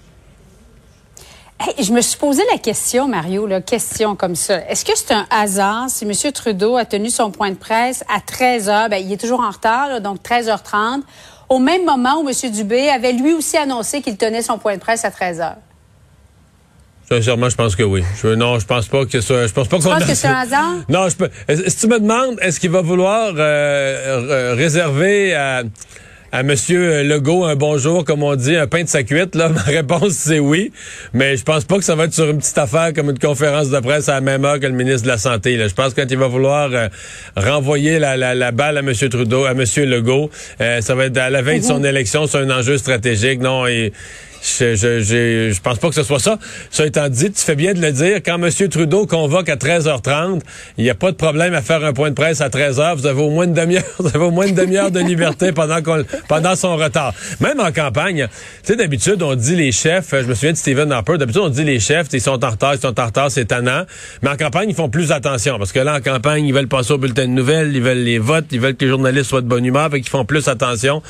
je 1.79 1.93
me 1.93 2.01
suis 2.01 2.19
posé 2.19 2.43
la 2.51 2.59
question, 2.59 3.07
Mario, 3.07 3.47
la 3.47 3.61
question 3.61 4.17
comme 4.17 4.35
ça. 4.35 4.67
Est-ce 4.69 4.85
que 4.85 4.93
c'est 4.97 5.13
un 5.13 5.27
hasard 5.31 5.89
si 5.89 6.05
M. 6.05 6.33
Trudeau 6.33 6.77
a 6.77 6.85
tenu 6.85 7.11
son 7.11 7.31
point 7.31 7.51
de 7.51 7.57
presse 7.57 8.03
à 8.13 8.21
13 8.21 8.69
h, 8.69 8.89
ben, 8.91 8.97
il 8.97 9.13
est 9.13 9.21
toujours 9.21 9.41
en 9.41 9.51
retard, 9.51 10.01
donc 10.01 10.19
13h30, 10.23 11.03
au 11.49 11.59
même 11.59 11.85
moment 11.85 12.21
où 12.21 12.29
M. 12.29 12.51
Dubé 12.51 12.89
avait 12.89 13.13
lui 13.13 13.35
aussi 13.35 13.57
annoncé 13.57 14.03
qu'il 14.03 14.17
tenait 14.17 14.43
son 14.43 14.59
point 14.59 14.75
de 14.75 14.81
presse 14.81 15.05
à 15.05 15.11
13 15.11 15.41
h? 15.41 15.55
Sincèrement, 17.13 17.49
je 17.49 17.57
pense 17.57 17.75
que 17.75 17.83
oui. 17.83 18.05
Je, 18.23 18.29
non, 18.29 18.59
je 18.59 18.67
pense 18.67 18.87
pas 18.87 19.05
que 19.05 19.21
ça. 19.21 19.47
Je 19.47 19.53
pense 19.53 19.67
pas 19.67 19.79
qu'on. 19.79 19.83
Tu 19.83 19.89
penses 19.89 20.05
que 20.05 20.15
c'est 20.15 20.29
un 20.29 20.35
hasard? 20.35 20.75
Non, 20.89 21.09
je 21.09 21.17
peux. 21.17 21.29
Si 21.67 21.77
tu 21.77 21.89
me 21.89 21.99
demandes, 21.99 22.39
est-ce 22.41 22.61
qu'il 22.61 22.71
va 22.71 22.83
vouloir 22.83 23.33
euh, 23.37 24.55
réserver 24.57 25.35
à 25.35 25.65
à 26.33 26.43
Monsieur 26.43 27.03
Legault 27.03 27.45
un 27.45 27.57
bonjour, 27.57 28.05
comme 28.05 28.23
on 28.23 28.37
dit, 28.37 28.55
un 28.55 28.67
pain 28.67 28.85
de 28.85 28.89
sa 28.89 29.03
cuite, 29.03 29.35
là, 29.35 29.49
ma 29.55 29.63
réponse 29.63 30.13
c'est 30.13 30.39
oui. 30.39 30.73
Mais 31.13 31.37
je 31.37 31.43
pense 31.43 31.65
pas 31.65 31.79
que 31.79 31.85
ça 31.85 31.95
va 31.95 32.05
être 32.05 32.15
sur 32.15 32.31
une 32.31 32.39
petite 32.39 32.59
affaire 32.59 32.93
comme 32.95 33.11
une 33.11 33.19
conférence 33.19 33.71
de 33.71 33.81
presse 33.81 34.09
à 34.09 34.15
la 34.15 34.21
même 34.21 34.45
heure 34.45 34.61
que 34.61 34.67
le 34.67 34.73
ministre 34.73 35.03
de 35.03 35.09
la 35.09 35.19
Santé. 35.19 35.57
Là. 35.57 35.67
Je 35.69 35.75
pense 35.75 35.95
que 35.95 36.01
quand 36.01 36.11
il 36.11 36.19
va 36.19 36.29
vouloir 36.29 36.71
euh, 36.73 36.89
renvoyer 37.37 37.99
la, 37.99 38.17
la, 38.17 38.35
la, 38.35 38.53
balle 38.53 38.79
à 38.79 38.83
Monsieur 38.83 39.09
Trudeau, 39.09 39.45
à 39.45 39.55
Monsieur 39.55 39.87
Legault, 39.87 40.31
euh, 40.61 40.81
ça 40.81 40.95
va 40.95 41.07
être 41.07 41.19
à 41.19 41.31
la 41.31 41.43
veille 41.43 41.61
de 41.61 41.65
son 41.65 41.81
mhm. 41.81 41.87
élection, 41.87 42.27
c'est 42.27 42.39
un 42.39 42.51
enjeu 42.51 42.79
stratégique. 42.79 43.41
Non, 43.41 43.67
et 43.67 43.93
je, 44.43 44.75
je, 44.75 45.01
je, 45.53 45.61
pense 45.61 45.79
pas 45.79 45.89
que 45.89 45.95
ce 45.95 46.03
soit 46.03 46.19
ça. 46.19 46.39
Ça 46.71 46.87
étant 46.87 47.09
dit, 47.09 47.31
tu 47.31 47.41
fais 47.41 47.57
bien 47.57 47.75
de 47.75 47.81
le 47.81 47.93
dire. 47.93 48.21
Quand 48.25 48.43
M. 48.43 48.51
Trudeau 48.69 49.07
convoque 49.07 49.49
à 49.49 49.57
13h30, 49.57 50.41
il 50.79 50.85
n'y 50.85 50.91
a 50.91 50.95
pas 50.95 51.11
de 51.11 51.17
problème 51.17 51.55
à 51.55 51.63
faire 51.63 51.85
un 51.85 51.93
point 51.93 52.11
de 52.11 52.15
presse 52.15 52.41
à 52.41 52.49
13h. 52.49 52.97
Vous 52.97 53.07
avez 53.07 53.21
au 53.21 53.31
moins 53.31 53.45
une 53.45 53.55
demi-heure, 53.55 53.85
vous 53.99 54.09
avez 54.09 54.25
au 54.25 54.31
moins 54.31 54.47
une 54.47 54.55
demi-heure 54.55 54.91
de 54.91 55.01
liberté 55.01 55.53
pendant 55.53 55.83
qu'on, 55.83 56.05
pendant 56.29 56.57
son 56.57 56.77
retard. 56.77 57.13
Même 57.41 57.61
en 57.61 57.73
campagne, 57.73 58.29
tu 58.63 58.73
sais, 58.73 58.77
d'habitude, 58.77 59.23
on 59.23 59.35
dit 59.35 59.57
les 59.57 59.73
chefs, 59.73 60.11
je 60.13 60.27
me 60.27 60.35
souviens 60.35 60.53
de 60.53 60.57
Stephen 60.57 60.91
Harper, 60.93 61.19
d'habitude, 61.19 61.43
on 61.43 61.49
dit 61.49 61.65
les 61.65 61.81
chefs, 61.81 62.09
ils 62.13 62.21
sont 62.21 62.45
en 62.45 62.51
retard, 62.51 62.75
ils 62.75 62.81
sont 62.81 62.99
en 62.99 63.07
retard, 63.07 63.31
c'est 63.31 63.47
tannant. 63.47 63.85
Mais 64.23 64.31
en 64.31 64.37
campagne, 64.37 64.71
ils 64.71 64.75
font 64.75 64.89
plus 64.89 65.13
attention. 65.13 65.59
Parce 65.59 65.73
que 65.73 65.81
là, 65.81 65.97
en 65.97 66.01
campagne, 66.01 66.47
ils 66.47 66.55
veulent 66.55 66.69
passer 66.69 66.93
au 66.93 66.99
bulletin 66.99 67.27
de 67.27 67.33
nouvelles, 67.33 67.75
ils 67.75 67.83
veulent 67.83 67.99
les 67.99 68.19
votes, 68.19 68.47
ils 68.51 68.61
veulent 68.61 68.77
que 68.77 68.85
les 68.85 68.91
journalistes 68.91 69.31
soient 69.31 69.43
de 69.43 69.49
bonne 69.49 69.65
humeur, 69.65 69.91
fait 69.91 70.01
qu'ils 70.01 70.11
font 70.11 70.25
plus 70.25 70.49
attention. 70.49 71.03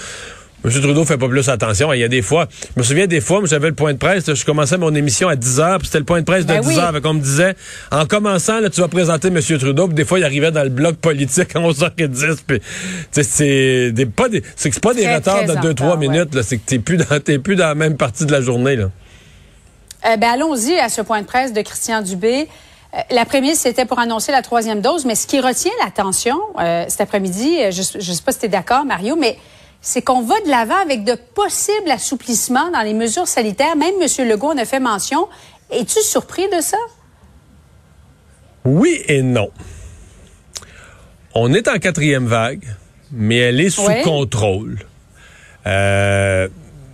M. 0.65 0.71
Trudeau 0.71 1.05
fait 1.05 1.17
pas 1.17 1.29
plus 1.29 1.49
attention. 1.49 1.93
Il 1.93 2.01
y 2.01 2.05
a 2.05 2.09
des 2.09 2.23
fois, 2.23 2.49
je 2.77 2.81
me 2.81 2.85
souviens 2.85 3.07
des 3.07 3.21
fois, 3.21 3.41
j'avais 3.45 3.69
le 3.69 3.75
point 3.75 3.93
de 3.93 3.99
presse, 3.99 4.33
je 4.33 4.45
commençais 4.45 4.77
mon 4.77 4.95
émission 4.95 5.29
à 5.29 5.37
10 5.37 5.61
heures, 5.61 5.79
puis 5.79 5.87
c'était 5.87 6.01
le 6.01 6.05
point 6.05 6.21
de 6.21 6.25
presse 6.25 6.47
de 6.47 6.55
10 6.55 6.67
ben 6.67 6.79
heures. 6.79 7.01
On 7.05 7.15
me 7.15 7.21
disait, 7.21 7.55
en 7.91 8.07
commençant, 8.07 8.61
là, 8.61 8.69
tu 8.69 8.81
vas 8.81 8.89
présenter 8.89 9.29
M. 9.29 9.41
Trudeau, 9.41 9.87
puis 9.87 9.95
des 9.95 10.05
fois, 10.05 10.19
il 10.19 10.25
arrivait 10.25 10.51
dans 10.51 10.63
le 10.63 10.69
bloc 10.69 10.97
politique 10.97 11.57
à 11.57 11.61
11h10, 11.61 12.39
puis 12.47 12.61
c'est 13.11 13.93
des, 13.93 14.07
pas 14.07 14.29
des, 14.29 14.43
c'est 14.57 14.79
pas 14.81 14.95
des 14.95 15.13
retards 15.13 15.47
de 15.47 15.55
2-3 15.55 15.99
minutes, 15.99 16.43
c'est 16.43 16.59
que 16.59 16.67
t'es 16.67 16.79
plus 16.79 16.99
dans, 16.99 17.21
t'es 17.21 17.39
plus 17.39 17.57
dans 17.57 17.69
la 17.69 17.75
même 17.75 17.97
partie 17.97 18.27
de 18.27 18.33
la 18.33 18.41
journée, 18.41 18.77
là. 18.77 18.91
Euh, 20.07 20.17
ben, 20.17 20.31
allons-y 20.31 20.79
à 20.79 20.89
ce 20.89 21.03
point 21.03 21.21
de 21.21 21.27
presse 21.27 21.53
de 21.53 21.61
Christian 21.61 22.01
Dubé. 22.01 22.49
Euh, 22.95 22.99
la 23.11 23.25
prémisse, 23.25 23.61
c'était 23.61 23.85
pour 23.85 23.99
annoncer 23.99 24.33
la 24.33 24.41
troisième 24.41 24.81
dose, 24.81 25.05
mais 25.05 25.15
ce 25.15 25.27
qui 25.27 25.41
retient 25.41 25.73
l'attention 25.85 26.41
euh, 26.59 26.85
cet 26.89 27.03
après-midi, 27.03 27.71
je 27.71 27.99
ne 27.99 28.03
sais 28.15 28.23
pas 28.23 28.33
si 28.33 28.39
tu 28.39 28.47
es 28.47 28.49
d'accord, 28.49 28.87
Mario, 28.87 29.17
mais 29.17 29.37
c'est 29.81 30.03
qu'on 30.03 30.23
va 30.23 30.41
de 30.41 30.49
l'avant 30.49 30.81
avec 30.83 31.05
de 31.05 31.15
possibles 31.35 31.91
assouplissements 31.91 32.71
dans 32.71 32.83
les 32.83 32.95
mesures 32.95 33.29
sanitaires. 33.29 33.77
Même 33.77 33.95
M. 34.01 34.29
Legault 34.29 34.53
en 34.53 34.59
a 34.59 34.65
fait 34.65 34.81
mention. 34.81 35.29
Es-tu 35.71 36.01
surpris 36.03 36.49
de 36.49 36.61
ça? 36.61 36.77
Oui 38.65 39.03
et 39.09 39.23
non. 39.23 39.51
On 41.35 41.55
est 41.55 41.69
en 41.69 41.79
quatrième 41.79 42.27
vague, 42.27 42.65
mais 43.13 43.37
elle 43.37 43.61
est 43.61 43.71
sous 43.71 43.87
contrôle. 44.05 44.81
Euh, 45.67 46.49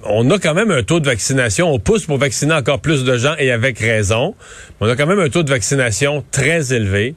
on 0.04 0.30
a 0.30 0.38
quand 0.38 0.54
même 0.54 0.70
un 0.70 0.82
taux 0.82 1.00
de 1.00 1.06
vaccination. 1.06 1.72
On 1.72 1.78
pousse 1.78 2.04
pour 2.04 2.18
vacciner 2.18 2.54
encore 2.54 2.80
plus 2.80 3.04
de 3.04 3.16
gens 3.16 3.34
et 3.38 3.50
avec 3.50 3.78
raison. 3.78 4.34
On 4.80 4.88
a 4.88 4.94
quand 4.94 5.06
même 5.06 5.20
un 5.20 5.28
taux 5.28 5.42
de 5.42 5.50
vaccination 5.50 6.24
très 6.30 6.72
élevé. 6.72 7.14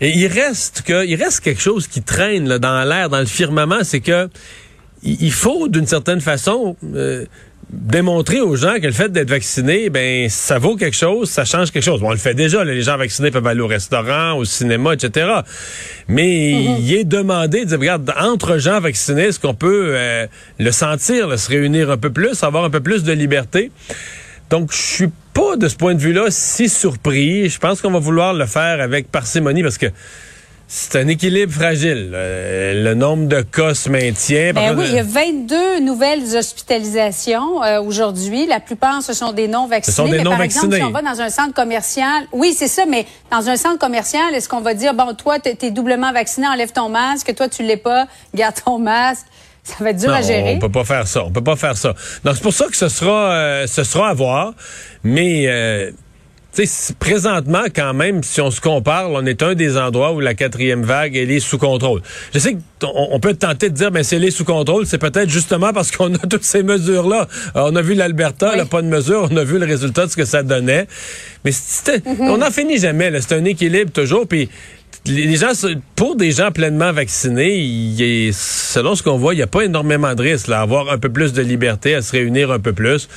Et 0.00 0.10
il 0.10 0.26
reste 0.26 0.82
que, 0.82 1.06
il 1.06 1.14
reste 1.22 1.40
quelque 1.40 1.60
chose 1.60 1.86
qui 1.86 2.02
traîne 2.02 2.48
là, 2.48 2.58
dans 2.58 2.84
l'air, 2.84 3.08
dans 3.10 3.20
le 3.20 3.26
firmament, 3.26 3.84
c'est 3.84 4.00
que 4.00 4.28
il 5.02 5.32
faut 5.32 5.68
d'une 5.68 5.86
certaine 5.86 6.20
façon 6.20 6.76
euh, 6.94 7.24
démontrer 7.72 8.40
aux 8.40 8.56
gens 8.56 8.76
que 8.80 8.86
le 8.86 8.92
fait 8.92 9.10
d'être 9.10 9.30
vacciné, 9.30 9.90
ben 9.90 10.28
ça 10.28 10.58
vaut 10.58 10.76
quelque 10.76 10.96
chose, 10.96 11.30
ça 11.30 11.44
change 11.44 11.70
quelque 11.70 11.84
chose. 11.84 12.00
Bon, 12.00 12.08
on 12.08 12.12
le 12.12 12.16
fait 12.16 12.34
déjà, 12.34 12.64
les 12.64 12.82
gens 12.82 12.96
vaccinés 12.96 13.30
peuvent 13.30 13.46
aller 13.46 13.60
au 13.60 13.66
restaurant, 13.66 14.34
au 14.34 14.44
cinéma, 14.44 14.94
etc. 14.94 15.30
Mais 16.08 16.52
mm-hmm. 16.52 16.80
il 16.80 16.94
est 16.94 17.04
demandé 17.04 17.60
de 17.60 17.70
dire, 17.70 17.78
regarde, 17.78 18.12
entre 18.18 18.58
gens 18.58 18.80
vaccinés, 18.80 19.24
est-ce 19.24 19.40
qu'on 19.40 19.54
peut 19.54 19.92
euh, 19.94 20.26
le 20.58 20.72
sentir, 20.72 21.38
se 21.38 21.48
réunir 21.48 21.90
un 21.90 21.96
peu 21.96 22.10
plus, 22.10 22.42
avoir 22.42 22.64
un 22.64 22.70
peu 22.70 22.80
plus 22.80 23.04
de 23.04 23.12
liberté? 23.12 23.70
Donc, 24.50 24.72
je 24.72 24.82
suis 24.82 25.10
pas 25.32 25.56
de 25.56 25.68
ce 25.68 25.76
point 25.76 25.94
de 25.94 26.00
vue-là 26.00 26.26
si 26.30 26.68
surpris. 26.68 27.48
Je 27.48 27.58
pense 27.58 27.80
qu'on 27.80 27.92
va 27.92 28.00
vouloir 28.00 28.34
le 28.34 28.46
faire 28.46 28.80
avec 28.80 29.10
parcimonie 29.10 29.62
parce 29.62 29.78
que 29.78 29.86
c'est 30.72 30.94
un 31.00 31.08
équilibre 31.08 31.52
fragile. 31.52 32.10
le 32.12 32.94
nombre 32.94 33.26
de 33.26 33.40
cas 33.40 33.74
se 33.74 33.88
maintient. 33.88 34.52
Ben 34.52 34.78
oui, 34.78 34.84
il 34.86 34.94
y 34.94 34.98
a 35.00 35.02
22 35.02 35.80
nouvelles 35.80 36.36
hospitalisations 36.36 37.60
euh, 37.64 37.82
aujourd'hui. 37.82 38.46
La 38.46 38.60
plupart, 38.60 39.02
ce 39.02 39.12
sont 39.12 39.32
des 39.32 39.48
non-vaccinés. 39.48 39.92
Ce 39.92 39.96
sont 39.96 40.08
des 40.08 40.22
non-vaccinés. 40.22 40.68
Par 40.68 40.74
exemple, 40.74 40.76
si 40.76 40.82
on 40.84 40.90
va 40.92 41.02
dans 41.02 41.20
un 41.20 41.28
centre 41.28 41.54
commercial, 41.54 42.22
oui, 42.30 42.54
c'est 42.56 42.68
ça, 42.68 42.84
mais 42.86 43.04
dans 43.32 43.48
un 43.48 43.56
centre 43.56 43.80
commercial, 43.80 44.32
est-ce 44.32 44.48
qu'on 44.48 44.60
va 44.60 44.74
dire, 44.74 44.94
bon, 44.94 45.12
toi, 45.14 45.40
tu 45.40 45.50
es 45.60 45.72
doublement 45.72 46.12
vacciné, 46.12 46.46
enlève 46.46 46.70
ton 46.70 46.88
masque, 46.88 47.34
toi, 47.34 47.48
tu 47.48 47.64
l'es 47.64 47.76
pas, 47.76 48.06
garde 48.32 48.54
ton 48.64 48.78
masque? 48.78 49.26
Ça 49.64 49.74
va 49.80 49.90
être 49.90 49.98
dur 49.98 50.12
à 50.12 50.22
gérer. 50.22 50.54
On 50.54 50.60
peut 50.60 50.70
pas 50.70 50.84
faire 50.84 51.08
ça. 51.08 51.24
On 51.24 51.32
peut 51.32 51.42
pas 51.42 51.56
faire 51.56 51.76
ça. 51.76 51.94
Donc, 52.24 52.36
c'est 52.36 52.42
pour 52.42 52.54
ça 52.54 52.66
que 52.66 52.76
ce 52.76 52.88
sera, 52.88 53.32
euh, 53.32 53.66
ce 53.66 53.82
sera 53.82 54.10
à 54.10 54.14
voir. 54.14 54.54
Mais, 55.02 55.48
euh, 56.58 56.64
sais, 56.64 56.94
présentement, 56.98 57.64
quand 57.74 57.94
même, 57.94 58.22
si 58.22 58.40
on 58.40 58.50
se 58.50 58.60
compare, 58.60 59.10
on 59.10 59.24
est 59.26 59.42
un 59.42 59.54
des 59.54 59.76
endroits 59.76 60.12
où 60.12 60.20
la 60.20 60.34
quatrième 60.34 60.82
vague, 60.82 61.16
elle 61.16 61.30
est 61.30 61.40
sous 61.40 61.58
contrôle. 61.58 62.02
Je 62.34 62.38
sais 62.38 62.56
qu'on 62.80 63.08
on 63.12 63.20
peut 63.20 63.34
tenter 63.34 63.68
de 63.68 63.74
dire, 63.74 63.90
mais 63.90 64.02
si 64.02 64.14
elle 64.14 64.24
est 64.24 64.30
sous 64.30 64.44
contrôle, 64.44 64.86
c'est 64.86 64.98
peut-être 64.98 65.28
justement 65.28 65.72
parce 65.72 65.90
qu'on 65.90 66.14
a 66.14 66.18
toutes 66.18 66.44
ces 66.44 66.62
mesures-là. 66.62 67.28
On 67.54 67.74
a 67.76 67.82
vu 67.82 67.94
l'Alberta, 67.94 68.52
oui. 68.56 68.64
pas 68.64 68.82
de 68.82 68.88
mesure, 68.88 69.28
on 69.30 69.36
a 69.36 69.44
vu 69.44 69.58
le 69.58 69.66
résultat 69.66 70.06
de 70.06 70.10
ce 70.10 70.16
que 70.16 70.24
ça 70.24 70.42
donnait. 70.42 70.86
Mais 71.44 71.50
mm-hmm. 71.50 72.20
on 72.20 72.38
n'en 72.38 72.50
finit 72.50 72.78
jamais. 72.78 73.12
C'est 73.20 73.34
un 73.34 73.44
équilibre 73.44 73.90
toujours. 73.92 74.26
Puis 74.26 74.48
les 75.06 75.36
gens, 75.36 75.52
pour 75.96 76.16
des 76.16 76.30
gens 76.30 76.50
pleinement 76.50 76.92
vaccinés, 76.92 77.56
il 77.56 78.02
est, 78.02 78.32
selon 78.32 78.94
ce 78.94 79.02
qu'on 79.02 79.16
voit, 79.16 79.32
il 79.32 79.38
n'y 79.38 79.42
a 79.42 79.46
pas 79.46 79.62
énormément 79.62 80.14
de 80.14 80.22
risques. 80.22 80.48
Là, 80.48 80.60
avoir 80.60 80.90
un 80.90 80.98
peu 80.98 81.08
plus 81.08 81.32
de 81.32 81.42
liberté, 81.42 81.94
à 81.94 82.02
se 82.02 82.12
réunir 82.12 82.50
un 82.50 82.58
peu 82.58 82.72
plus. 82.72 83.08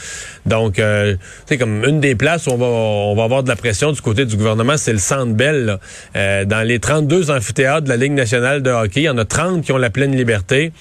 Donc, 0.46 0.80
euh, 0.80 1.16
tu 1.48 1.58
comme 1.58 1.84
une 1.86 2.00
des 2.00 2.16
places 2.16 2.48
où 2.48 2.52
on 2.52 2.58
va, 2.58 2.66
on 2.66 3.16
va 3.16 3.24
avoir 3.24 3.44
de 3.44 3.50
la 3.50 3.56
pression 3.56 3.92
du 3.92 4.02
côté 4.02 4.26
du 4.26 4.38
gouvernement, 4.38 4.78
c'est 4.78 4.94
le 4.94 5.00
Centre 5.00 5.34
Bell. 5.34 5.78
Euh, 6.16 6.46
dans 6.46 6.66
les 6.66 6.80
32 6.80 7.32
amphithéâtres 7.32 7.84
de 7.84 7.90
la 7.90 7.98
Ligue 7.98 8.14
nationale 8.14 8.62
de 8.62 8.70
hockey, 8.70 9.02
il 9.02 9.04
y 9.04 9.10
en 9.10 9.18
a 9.18 9.26
30 9.26 9.64
qui 9.64 9.72
ont 9.72 9.78
la 9.78 9.90
pleine 9.90 10.16
liberté. 10.16 10.72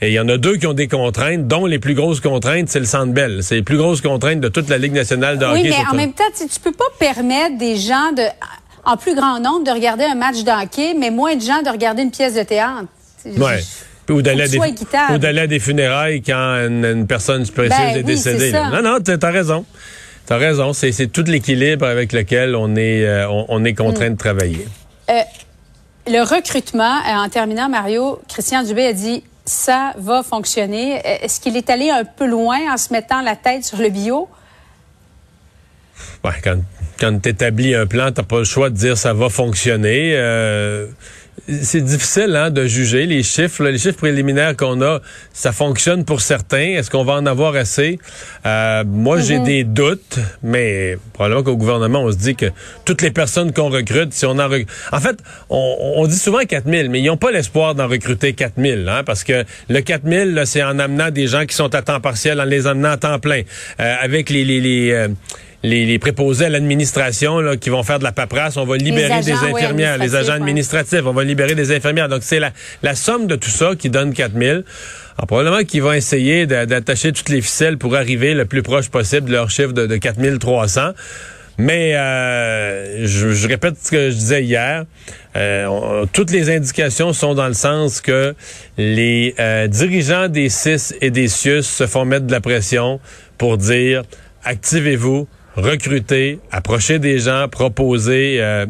Et 0.00 0.08
il 0.08 0.14
y 0.14 0.20
en 0.20 0.28
a 0.28 0.36
deux 0.36 0.56
qui 0.56 0.66
ont 0.66 0.72
des 0.72 0.88
contraintes, 0.88 1.46
dont 1.46 1.66
les 1.66 1.78
plus 1.78 1.94
grosses 1.94 2.20
contraintes, 2.20 2.68
c'est 2.68 2.80
le 2.80 2.86
Centre 2.86 3.12
Bell. 3.12 3.38
C'est 3.42 3.56
les 3.56 3.62
plus 3.62 3.76
grosses 3.76 4.00
contraintes 4.00 4.40
de 4.40 4.48
toute 4.48 4.68
la 4.68 4.78
Ligue 4.78 4.94
nationale 4.94 5.38
de 5.38 5.44
hockey. 5.44 5.62
Oui, 5.62 5.70
mais 5.70 5.86
en 5.90 5.94
même 5.94 6.12
temps, 6.12 6.24
tu 6.36 6.60
peux 6.60 6.72
pas 6.72 6.84
permettre 6.98 7.58
des 7.58 7.76
gens 7.76 8.12
de 8.16 8.22
en 8.84 8.96
plus 8.96 9.14
grand 9.14 9.40
nombre 9.40 9.64
de 9.64 9.70
regarder 9.70 10.04
un 10.04 10.14
match 10.14 10.42
de 10.42 10.50
hockey, 10.50 10.94
mais 10.98 11.10
moins 11.10 11.36
de 11.36 11.40
gens 11.40 11.62
de 11.62 11.70
regarder 11.70 12.02
une 12.02 12.10
pièce 12.10 12.34
de 12.34 12.42
théâtre. 12.42 12.88
Ouais. 13.24 13.60
Ou 14.10 14.20
d'aller, 14.20 14.42
à 14.42 14.48
des, 15.18 15.38
à 15.38 15.46
des 15.46 15.58
funérailles 15.60 16.22
quand 16.22 16.66
une, 16.66 17.06
personne 17.06 17.46
précieuse 17.46 17.78
ben 17.78 17.96
est 17.96 18.02
décédée. 18.02 18.52
non, 18.52 18.82
non, 18.82 18.98
t'as 19.00 19.30
raison. 19.30 19.64
T'as 20.26 20.36
raison. 20.36 20.72
C'est 20.72 21.06
tout 21.06 21.24
l'équilibre 21.26 21.86
avec 21.86 22.12
lequel 22.12 22.54
on 22.56 22.76
est, 22.76 23.06
euh, 23.06 23.26
on, 23.48 23.64
est 23.64 23.74
contraint 23.74 24.10
de 24.10 24.16
travailler. 24.16 24.66
Euh, 25.08 25.20
le 26.08 26.20
recrutement, 26.22 26.98
euh, 26.98 27.24
en 27.24 27.28
terminant, 27.28 27.68
Mario, 27.68 28.20
Christian 28.28 28.64
Dubé 28.64 28.86
a 28.86 28.92
dit 28.92 29.24
ça 29.44 29.92
va 29.96 30.22
fonctionner. 30.22 31.00
Est-ce 31.04 31.40
qu'il 31.40 31.56
est 31.56 31.70
allé 31.70 31.90
un 31.90 32.04
peu 32.04 32.26
loin 32.26 32.58
en 32.72 32.76
se 32.76 32.92
mettant 32.92 33.22
la 33.22 33.36
tête 33.36 33.64
sur 33.64 33.78
le 33.78 33.88
bio? 33.88 34.28
Ouais, 36.24 36.32
quand 36.42 36.56
quand 37.02 37.20
tu 37.20 37.30
établis 37.30 37.74
un 37.74 37.86
plan, 37.86 38.12
t'as 38.12 38.22
pas 38.22 38.38
le 38.38 38.44
choix 38.44 38.70
de 38.70 38.76
dire 38.76 38.96
ça 38.96 39.12
va 39.12 39.28
fonctionner. 39.28 40.12
Euh, 40.14 40.86
c'est 41.48 41.80
difficile 41.80 42.36
hein, 42.36 42.50
de 42.50 42.66
juger 42.66 43.06
les 43.06 43.24
chiffres. 43.24 43.64
les 43.64 43.76
chiffres 43.76 43.96
préliminaires 43.96 44.56
qu'on 44.56 44.80
a, 44.82 45.00
ça 45.32 45.50
fonctionne 45.50 46.04
pour 46.04 46.20
certains. 46.20 46.76
Est-ce 46.76 46.92
qu'on 46.92 47.02
va 47.02 47.14
en 47.14 47.26
avoir 47.26 47.56
assez? 47.56 47.98
Euh, 48.46 48.84
moi, 48.86 49.18
j'ai 49.18 49.38
mm-hmm. 49.38 49.44
des 49.44 49.64
doutes, 49.64 50.20
mais 50.44 50.96
probablement 51.12 51.42
qu'au 51.42 51.56
gouvernement, 51.56 52.04
on 52.04 52.12
se 52.12 52.18
dit 52.18 52.36
que 52.36 52.46
toutes 52.84 53.02
les 53.02 53.10
personnes 53.10 53.52
qu'on 53.52 53.70
recrute, 53.70 54.12
si 54.12 54.24
on 54.24 54.38
en 54.38 54.46
recrute... 54.46 54.68
En 54.92 55.00
fait, 55.00 55.16
on, 55.50 56.06
dit 56.06 56.18
souvent 56.18 56.44
4000, 56.44 56.88
mais 56.88 57.00
ils 57.00 57.06
n'ont 57.06 57.16
pas 57.16 57.32
l'espoir 57.32 57.74
d'en 57.74 57.88
recruter 57.88 58.32
4000, 58.32 58.88
hein, 58.88 59.02
parce 59.04 59.24
que 59.24 59.44
le 59.68 59.80
4000, 59.80 60.42
c'est 60.44 60.62
en 60.62 60.78
amenant 60.78 61.10
des 61.10 61.26
gens 61.26 61.46
qui 61.46 61.56
sont 61.56 61.74
à 61.74 61.82
temps 61.82 62.00
partiel, 62.00 62.40
en 62.40 62.44
les 62.44 62.68
amenant 62.68 62.92
à 62.92 62.96
temps 62.96 63.18
plein. 63.18 63.42
Euh, 63.80 63.94
avec 64.00 64.30
les... 64.30 64.44
les, 64.44 64.60
les 64.60 65.08
les, 65.62 65.98
préposés 65.98 66.46
à 66.46 66.48
l'administration 66.48 67.56
qui 67.56 67.70
vont 67.70 67.82
faire 67.82 67.98
de 67.98 68.04
la 68.04 68.12
paperasse, 68.12 68.56
on 68.56 68.64
va 68.64 68.76
libérer 68.76 69.22
des 69.22 69.32
infirmières, 69.32 69.98
les 69.98 70.14
agents 70.14 70.34
administratifs, 70.34 71.02
on 71.04 71.12
va 71.12 71.24
libérer 71.24 71.54
des 71.54 71.74
infirmières. 71.74 72.08
Donc 72.08 72.22
c'est 72.22 72.40
la, 72.40 72.50
la 72.82 72.94
somme 72.94 73.26
de 73.26 73.36
tout 73.36 73.50
ça 73.50 73.74
qui 73.76 73.90
donne 73.90 74.12
4000. 74.12 74.64
Alors, 75.18 75.26
probablement 75.26 75.64
qu'ils 75.64 75.82
vont 75.82 75.92
essayer 75.92 76.46
d'attacher 76.46 77.12
toutes 77.12 77.28
les 77.28 77.42
ficelles 77.42 77.78
pour 77.78 77.94
arriver 77.96 78.34
le 78.34 78.44
plus 78.44 78.62
proche 78.62 78.88
possible 78.88 79.26
de 79.26 79.32
leur 79.32 79.50
chiffre 79.50 79.72
de, 79.72 79.86
de 79.86 79.96
4300. 79.96 80.92
Mais 81.58 81.94
euh, 81.94 83.06
je, 83.06 83.46
répète 83.46 83.74
ce 83.80 83.90
que 83.90 84.10
je 84.10 84.14
disais 84.14 84.42
hier. 84.42 84.84
Euh, 85.36 86.06
toutes 86.12 86.30
les 86.30 86.50
indications 86.50 87.12
sont 87.12 87.34
dans 87.34 87.46
le 87.46 87.54
sens 87.54 88.00
que 88.00 88.34
les 88.78 89.34
euh, 89.38 89.66
dirigeants 89.66 90.28
des 90.28 90.48
CIS 90.48 90.94
et 91.00 91.10
des 91.10 91.28
CIUS 91.28 91.62
se 91.62 91.86
font 91.86 92.04
mettre 92.04 92.26
de 92.26 92.32
la 92.32 92.40
pression 92.40 93.00
pour 93.36 93.58
dire 93.58 94.02
activez-vous, 94.44 95.28
recruter, 95.56 96.40
approcher 96.50 96.98
des 96.98 97.18
gens, 97.18 97.48
proposer. 97.48 98.38
Euh, 98.40 98.66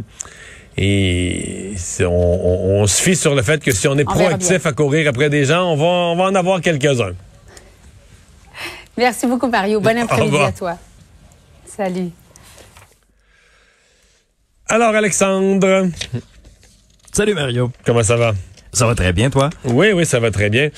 et 0.77 1.75
on, 2.01 2.87
se 2.87 3.03
fie 3.03 3.17
sur 3.17 3.35
le 3.35 3.43
fait 3.43 3.62
que 3.62 3.73
si 3.73 3.87
on 3.89 3.99
est 3.99 4.05
proactif 4.05 4.65
à 4.65 4.73
courir 4.73 5.09
après 5.09 5.29
des 5.29 5.45
gens, 5.45 5.71
on 5.71 5.77
va, 5.77 5.85
on 5.85 6.17
va 6.17 6.25
en 6.25 6.35
avoir 6.35 6.61
quelques-uns. 6.61 7.12
Merci 8.97 9.27
beaucoup, 9.27 9.49
Mario. 9.49 9.81
Bon 9.81 9.99
après-midi 10.03 10.39
à 10.39 10.53
toi. 10.53 10.79
Salut. 11.67 12.11
Alors, 14.69 14.95
Alexandre. 14.95 15.89
Salut, 17.12 17.35
Mario. 17.35 17.71
Comment 17.85 18.03
ça 18.03 18.17
va? 18.17 18.33
Ça 18.75 18.87
va 18.87 18.95
très 18.95 19.12
bien, 19.12 19.29
toi? 19.29 19.50
Oui, 19.67 19.88
oui, 19.95 20.07
ça 20.07 20.19
va 20.19 20.31
très 20.31 20.49
bien. 20.49 20.71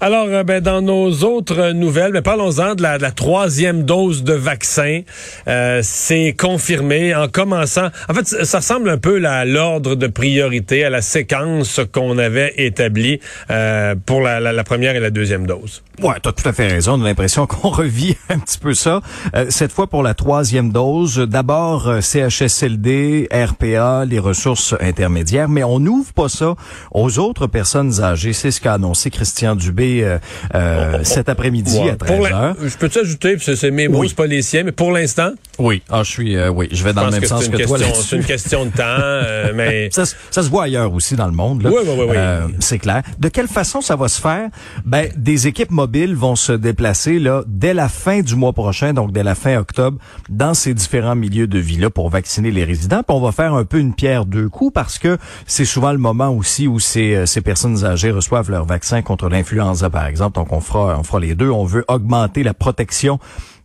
Alors, 0.00 0.28
euh, 0.28 0.44
ben, 0.44 0.60
dans 0.60 0.80
nos 0.80 1.10
autres 1.24 1.72
nouvelles, 1.72 2.12
ben, 2.12 2.22
parlons-en 2.22 2.76
de 2.76 2.82
la, 2.82 2.98
troisième 3.10 3.82
dose 3.82 4.22
de 4.22 4.34
vaccin. 4.34 5.00
Euh, 5.48 5.80
c'est 5.82 6.36
confirmé 6.38 7.12
en 7.12 7.26
commençant. 7.26 7.88
En 8.08 8.14
fait, 8.14 8.44
ça 8.44 8.58
ressemble 8.58 8.88
un 8.88 8.98
peu 8.98 9.24
à 9.24 9.44
l'ordre 9.44 9.96
de 9.96 10.06
priorité, 10.06 10.84
à 10.84 10.90
la 10.90 11.02
séquence 11.02 11.80
qu'on 11.92 12.18
avait 12.18 12.54
établie 12.56 13.18
euh, 13.50 13.96
pour 14.06 14.20
la, 14.20 14.38
la, 14.38 14.64
première 14.64 14.94
et 14.94 15.00
la 15.00 15.10
deuxième 15.10 15.44
dose. 15.44 15.82
Ouais, 16.00 16.14
tu 16.22 16.28
as 16.28 16.32
tout 16.32 16.48
à 16.48 16.52
fait 16.52 16.68
raison. 16.68 17.00
On 17.00 17.02
a 17.02 17.08
l'impression 17.08 17.46
qu'on 17.48 17.70
revit 17.70 18.16
un 18.28 18.38
petit 18.38 18.58
peu 18.58 18.74
ça. 18.74 19.00
cette 19.48 19.72
fois 19.72 19.88
pour 19.88 20.04
la 20.04 20.14
troisième 20.14 20.70
dose, 20.70 21.18
d'abord 21.18 21.92
CHSLD, 22.00 23.28
RPA, 23.32 24.04
les 24.04 24.20
ressources 24.20 24.76
intermédiaires, 24.80 25.48
mais 25.48 25.64
on 25.64 25.80
n'ouvre 25.80 26.12
pas 26.12 26.28
ça 26.28 26.54
aux 26.92 27.18
autres 27.18 27.39
personnes 27.46 28.00
âgées. 28.02 28.32
C'est 28.32 28.50
ce 28.50 28.60
qu'a 28.60 28.74
annoncé 28.74 29.10
Christian 29.10 29.56
Dubé 29.56 30.02
euh, 30.02 30.18
euh, 30.54 31.00
cet 31.04 31.28
après-midi 31.28 31.78
à 31.88 31.96
13 31.96 32.20
h 32.20 32.54
Je 32.62 32.76
peux 32.76 32.88
t'ajouter, 32.88 33.36
c'est 33.38 33.70
mes 33.70 33.88
mots, 33.88 34.06
c'est 34.06 34.14
pas 34.14 34.26
les 34.26 34.42
siens, 34.42 34.62
mais 34.64 34.72
pour 34.72 34.92
l'instant. 34.92 35.32
Oui, 35.60 35.82
ah, 35.90 36.02
je 36.02 36.10
suis, 36.10 36.36
euh, 36.36 36.50
oui, 36.50 36.68
je 36.72 36.82
vais 36.82 36.92
dans 36.92 37.04
le 37.04 37.10
même 37.10 37.24
sens 37.24 37.48
que, 37.48 37.62
toi 37.64 37.78
C'est 37.94 38.16
une 38.16 38.24
question 38.24 38.64
de 38.64 38.70
temps, 38.70 39.52
mais 39.54 39.90
ça, 39.90 40.04
ça, 40.30 40.42
se 40.42 40.48
voit 40.48 40.64
ailleurs 40.64 40.92
aussi 40.94 41.16
dans 41.16 41.26
le 41.26 41.32
monde. 41.32 41.62
Là. 41.62 41.70
Oui, 41.70 41.82
oui, 41.86 42.06
oui. 42.08 42.16
c'est 42.60 42.78
clair. 42.78 43.02
De 43.18 43.28
quelle 43.28 43.48
façon 43.48 43.80
ça 43.80 43.94
va 43.94 44.08
se 44.08 44.20
faire? 44.20 44.48
Ben, 44.84 45.10
des 45.16 45.46
équipes 45.46 45.70
mobiles 45.70 46.14
vont 46.14 46.34
se 46.34 46.52
déplacer 46.52 47.18
là 47.18 47.42
dès 47.46 47.74
la 47.74 47.88
fin 47.88 48.20
du 48.20 48.36
mois 48.36 48.52
prochain, 48.52 48.94
donc 48.94 49.12
dès 49.12 49.22
la 49.22 49.34
fin 49.34 49.58
octobre, 49.58 49.98
dans 50.28 50.54
ces 50.54 50.72
différents 50.72 51.14
milieux 51.14 51.46
de 51.46 51.58
vie 51.58 51.76
là 51.76 51.90
pour 51.90 52.08
vacciner 52.08 52.50
les 52.50 52.64
résidents. 52.64 53.02
Puis 53.06 53.16
on 53.16 53.20
va 53.20 53.32
faire 53.32 53.54
un 53.54 53.64
peu 53.64 53.78
une 53.78 53.94
pierre 53.94 54.24
deux 54.24 54.48
coups 54.48 54.72
parce 54.72 54.98
que 54.98 55.18
c'est 55.46 55.66
souvent 55.66 55.92
le 55.92 55.98
moment 55.98 56.30
aussi 56.30 56.66
où 56.66 56.78
c'est 56.80 57.26
ces 57.26 57.42
personnes 57.42 57.84
âgées 57.84 58.10
reçoivent 58.10 58.50
leur 58.50 58.64
vaccin 58.64 59.02
contre 59.02 59.28
l'influenza, 59.28 59.90
par 59.90 60.06
exemple. 60.06 60.36
Donc, 60.36 60.52
on 60.52 60.60
fera, 60.60 60.96
on 60.98 61.02
fera 61.02 61.20
les 61.20 61.34
deux. 61.34 61.50
On 61.50 61.64
veut 61.64 61.84
augmenter 61.88 62.42
la 62.42 62.54
protection 62.54 63.18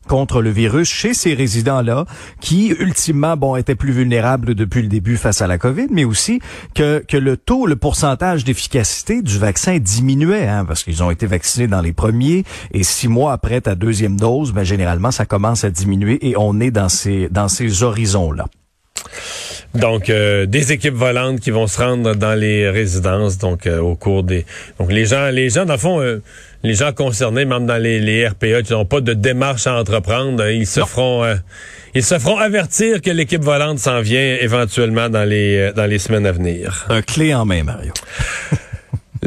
contre 0.08 0.42
le 0.42 0.50
virus 0.50 0.90
chez 0.90 1.14
ces 1.14 1.34
résidents-là 1.34 2.06
qui, 2.42 2.68
ultimement, 2.80 3.38
bon, 3.38 3.56
étaient 3.56 3.76
plus 3.76 3.92
vulnérables 3.92 4.56
depuis 4.56 4.82
le 4.82 4.88
début 4.88 5.18
face 5.18 5.42
à 5.42 5.48
la 5.48 5.58
COVID, 5.58 5.88
mais 5.92 6.04
aussi 6.04 6.40
que, 6.74 7.04
que 7.08 7.18
le 7.18 7.38
taux, 7.38 7.66
le 7.66 7.76
pourcentage 7.76 8.44
d'efficacité 8.44 9.22
du 9.22 9.38
vaccin 9.38 9.80
diminuait, 9.80 10.48
hein, 10.48 10.66
parce 10.66 10.84
qu'ils 10.84 11.04
ont 11.04 11.12
été 11.12 11.26
vaccinés 11.26 11.68
dans 11.68 11.82
les 11.82 11.94
premiers 11.94 12.44
et 12.72 12.84
six 12.84 13.08
mois 13.08 13.34
après 13.34 13.62
ta 13.62 13.76
deuxième 13.76 14.18
dose, 14.18 14.54
ben, 14.54 14.64
généralement, 14.64 15.12
ça 15.12 15.26
commence 15.26 15.64
à 15.64 15.70
diminuer 15.70 16.18
et 16.28 16.36
on 16.38 16.60
est 16.60 16.72
dans 16.72 16.90
ces, 16.90 17.30
dans 17.30 17.48
ces 17.48 17.84
horizons-là. 17.84 18.46
Donc, 19.74 20.10
euh, 20.10 20.46
des 20.46 20.72
équipes 20.72 20.94
volantes 20.94 21.42
qui 21.42 21.52
vont 21.52 21.68
se 21.68 21.82
rendre 21.82 22.16
dans 22.16 22.34
les 22.34 22.70
résidences, 22.70 23.38
donc 23.38 23.68
euh, 23.68 23.80
au 23.80 23.96
cours 23.96 24.24
des... 24.24 24.46
Donc, 24.80 24.92
les 24.92 25.06
gens, 25.06 25.30
les 25.30 25.50
gens, 25.50 25.66
dans 25.66 25.74
le 25.74 25.80
fond, 25.80 26.02
euh, 26.02 26.22
les 26.66 26.74
gens 26.74 26.92
concernés, 26.92 27.46
même 27.46 27.66
dans 27.66 27.78
les, 27.78 28.00
les 28.00 28.28
RPA, 28.28 28.62
qui 28.64 28.74
n'ont 28.74 28.86
pas 28.86 29.02
de 29.02 29.14
démarche 29.14 29.68
à 29.68 29.76
entreprendre, 29.80 30.48
ils 30.48 30.68
se 30.68 30.82
feront... 30.82 31.24
ils 31.94 32.04
se 32.04 32.20
feront 32.20 32.38
avertir 32.38 33.02
que 33.02 33.10
l'équipe 33.12 33.44
volante 33.44 33.80
s'en 33.80 34.02
vient 34.02 34.38
éventuellement 34.42 35.10
dans 35.10 35.24
les, 35.24 35.72
dans 35.76 35.86
les 35.86 36.00
semaines 36.00 36.26
à 36.26 36.32
venir. 36.32 36.86
Un 36.90 37.02
clé 37.02 37.34
en 37.34 37.46
main, 37.46 37.64
Mario. 37.64 37.94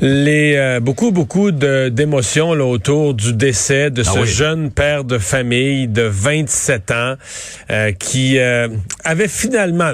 Les 0.01 0.55
euh, 0.57 0.79
beaucoup 0.79 1.11
beaucoup 1.11 1.51
d'émotions 1.51 2.51
autour 2.51 3.15
du 3.15 3.33
décès 3.33 3.91
de 3.91 4.03
ah 4.07 4.13
ce 4.13 4.25
jeune 4.25 4.71
père 4.71 5.03
de 5.03 5.19
famille 5.19 5.89
de 5.89 6.03
27 6.03 6.91
ans 6.93 7.15
euh, 7.71 7.91
qui 7.93 8.39
euh, 8.39 8.69
avait 9.03 9.27
finalement 9.27 9.93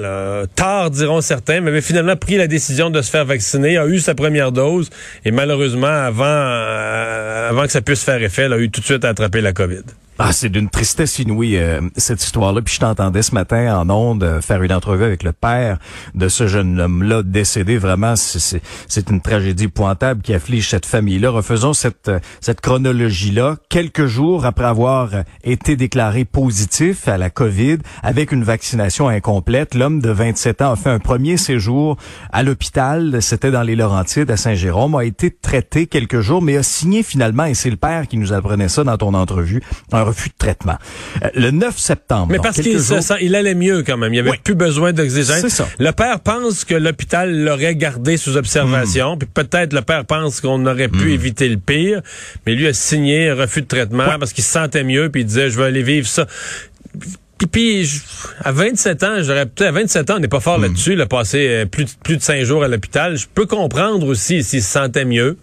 tard 0.54 0.90
diront 0.90 1.22
certains 1.22 1.62
mais 1.62 1.70
avait 1.70 1.80
finalement 1.80 2.16
pris 2.16 2.36
la 2.36 2.48
décision 2.48 2.90
de 2.90 3.00
se 3.00 3.10
faire 3.10 3.24
vacciner 3.24 3.78
a 3.78 3.86
eu 3.86 3.98
sa 3.98 4.14
première 4.14 4.52
dose 4.52 4.90
et 5.24 5.30
malheureusement 5.30 5.86
avant 5.86 6.24
avant 6.24 7.62
que 7.62 7.72
ça 7.72 7.80
puisse 7.80 8.04
faire 8.04 8.22
effet 8.22 8.44
a 8.44 8.58
eu 8.58 8.70
tout 8.70 8.80
de 8.80 8.86
suite 8.86 9.04
attrapé 9.06 9.40
la 9.40 9.54
Covid. 9.54 9.84
Ah, 10.16 10.32
c'est 10.32 10.48
d'une 10.48 10.68
tristesse 10.68 11.18
inouïe, 11.18 11.56
euh, 11.56 11.80
cette 11.96 12.22
histoire-là. 12.22 12.62
Puis 12.62 12.74
je 12.74 12.80
t'entendais 12.80 13.22
ce 13.22 13.34
matin 13.34 13.76
en 13.76 13.90
ondes 13.90 14.22
euh, 14.22 14.40
faire 14.40 14.62
une 14.62 14.72
entrevue 14.72 15.02
avec 15.02 15.24
le 15.24 15.32
père 15.32 15.78
de 16.14 16.28
ce 16.28 16.46
jeune 16.46 16.78
homme-là 16.78 17.24
décédé. 17.24 17.78
Vraiment, 17.78 18.14
c'est 18.14 19.10
une 19.10 19.20
tragédie 19.20 19.66
pointable 19.66 20.22
qui 20.22 20.32
afflige 20.32 20.70
cette 20.70 20.86
famille-là. 20.86 21.30
Refaisons 21.30 21.72
cette, 21.72 22.08
euh, 22.08 22.20
chronologie-là. 22.62 23.56
Quelques 23.68 24.06
jours 24.06 24.46
après 24.46 24.66
avoir 24.66 25.10
été 25.42 25.74
déclaré 25.74 26.24
positif 26.24 27.08
à 27.08 27.18
la 27.18 27.28
COVID 27.28 27.78
avec 28.04 28.30
une 28.30 28.44
vaccination 28.44 29.08
incomplète, 29.08 29.74
l'homme 29.74 30.00
de 30.00 30.10
27 30.10 30.62
ans 30.62 30.72
a 30.72 30.76
fait 30.76 30.90
un 30.90 31.00
premier 31.00 31.36
séjour 31.36 31.96
à 32.32 32.44
l'hôpital. 32.44 33.20
C'était 33.20 33.50
dans 33.50 33.62
les 33.62 33.74
Laurentides, 33.74 34.30
à 34.30 34.36
Saint-Jérôme. 34.36 34.94
A 34.94 35.04
été 35.04 35.32
traité 35.32 35.88
quelques 35.88 36.20
jours, 36.20 36.40
mais 36.40 36.56
a 36.56 36.62
signé 36.62 37.02
finalement, 37.02 37.46
et 37.46 37.54
c'est 37.54 37.70
le 37.70 37.76
père 37.76 38.06
qui 38.06 38.16
nous 38.16 38.32
apprenait 38.32 38.68
ça 38.68 38.84
dans 38.84 38.96
ton 38.96 39.12
entrevue, 39.14 39.60
refus 40.04 40.28
de 40.30 40.34
traitement. 40.38 40.76
Euh, 41.22 41.28
le 41.34 41.50
9 41.50 41.78
septembre. 41.78 42.28
Mais 42.30 42.38
parce 42.38 42.60
qu'il 42.60 42.78
jours... 42.78 42.98
il 43.20 43.34
allait 43.34 43.54
mieux 43.54 43.82
quand 43.82 43.96
même. 43.96 44.12
Il 44.12 44.22
n'y 44.22 44.28
avait 44.28 44.38
plus 44.42 44.54
besoin 44.54 44.92
d'oxygène. 44.92 45.40
C'est 45.40 45.50
ça. 45.50 45.68
Le 45.78 45.90
père 45.92 46.20
pense 46.20 46.64
que 46.64 46.74
l'hôpital 46.74 47.44
l'aurait 47.44 47.76
gardé 47.76 48.16
sous 48.16 48.36
observation. 48.36 49.16
Puis 49.16 49.28
peut-être 49.32 49.72
le 49.72 49.82
père 49.82 50.04
pense 50.04 50.40
qu'on 50.40 50.64
aurait 50.66 50.88
pu 50.88 51.12
éviter 51.12 51.48
le 51.48 51.58
pire. 51.58 52.00
Mais 52.46 52.54
lui 52.54 52.66
a 52.66 52.72
signé 52.72 53.30
un 53.30 53.34
refus 53.34 53.62
de 53.62 53.66
traitement 53.66 54.18
parce 54.18 54.32
qu'il 54.32 54.44
se 54.44 54.52
sentait 54.52 54.84
mieux. 54.84 55.10
Puis 55.10 55.22
il 55.22 55.26
disait, 55.26 55.50
je 55.50 55.58
vais 55.58 55.66
aller 55.66 55.82
vivre 55.82 56.06
ça. 56.06 56.26
Puis, 57.38 57.46
puis 57.48 58.02
à 58.44 58.52
27 58.52 59.02
ans, 59.02 59.16
j'aurais 59.22 59.46
peut-être 59.46 59.68
à 59.68 59.72
27 59.72 60.10
ans, 60.10 60.14
on 60.16 60.20
n'est 60.20 60.28
pas 60.28 60.40
fort 60.40 60.58
là-dessus, 60.58 60.94
le 60.94 61.06
passer 61.06 61.48
euh, 61.48 61.66
plus, 61.66 61.86
plus 62.02 62.16
de 62.16 62.22
5 62.22 62.44
jours 62.44 62.62
à 62.62 62.68
l'hôpital. 62.68 63.16
Je 63.16 63.26
peux 63.32 63.46
comprendre 63.46 64.06
aussi 64.06 64.42
s'il 64.44 64.62
se 64.62 64.70
sentait 64.70 65.04
mieux. 65.04 65.36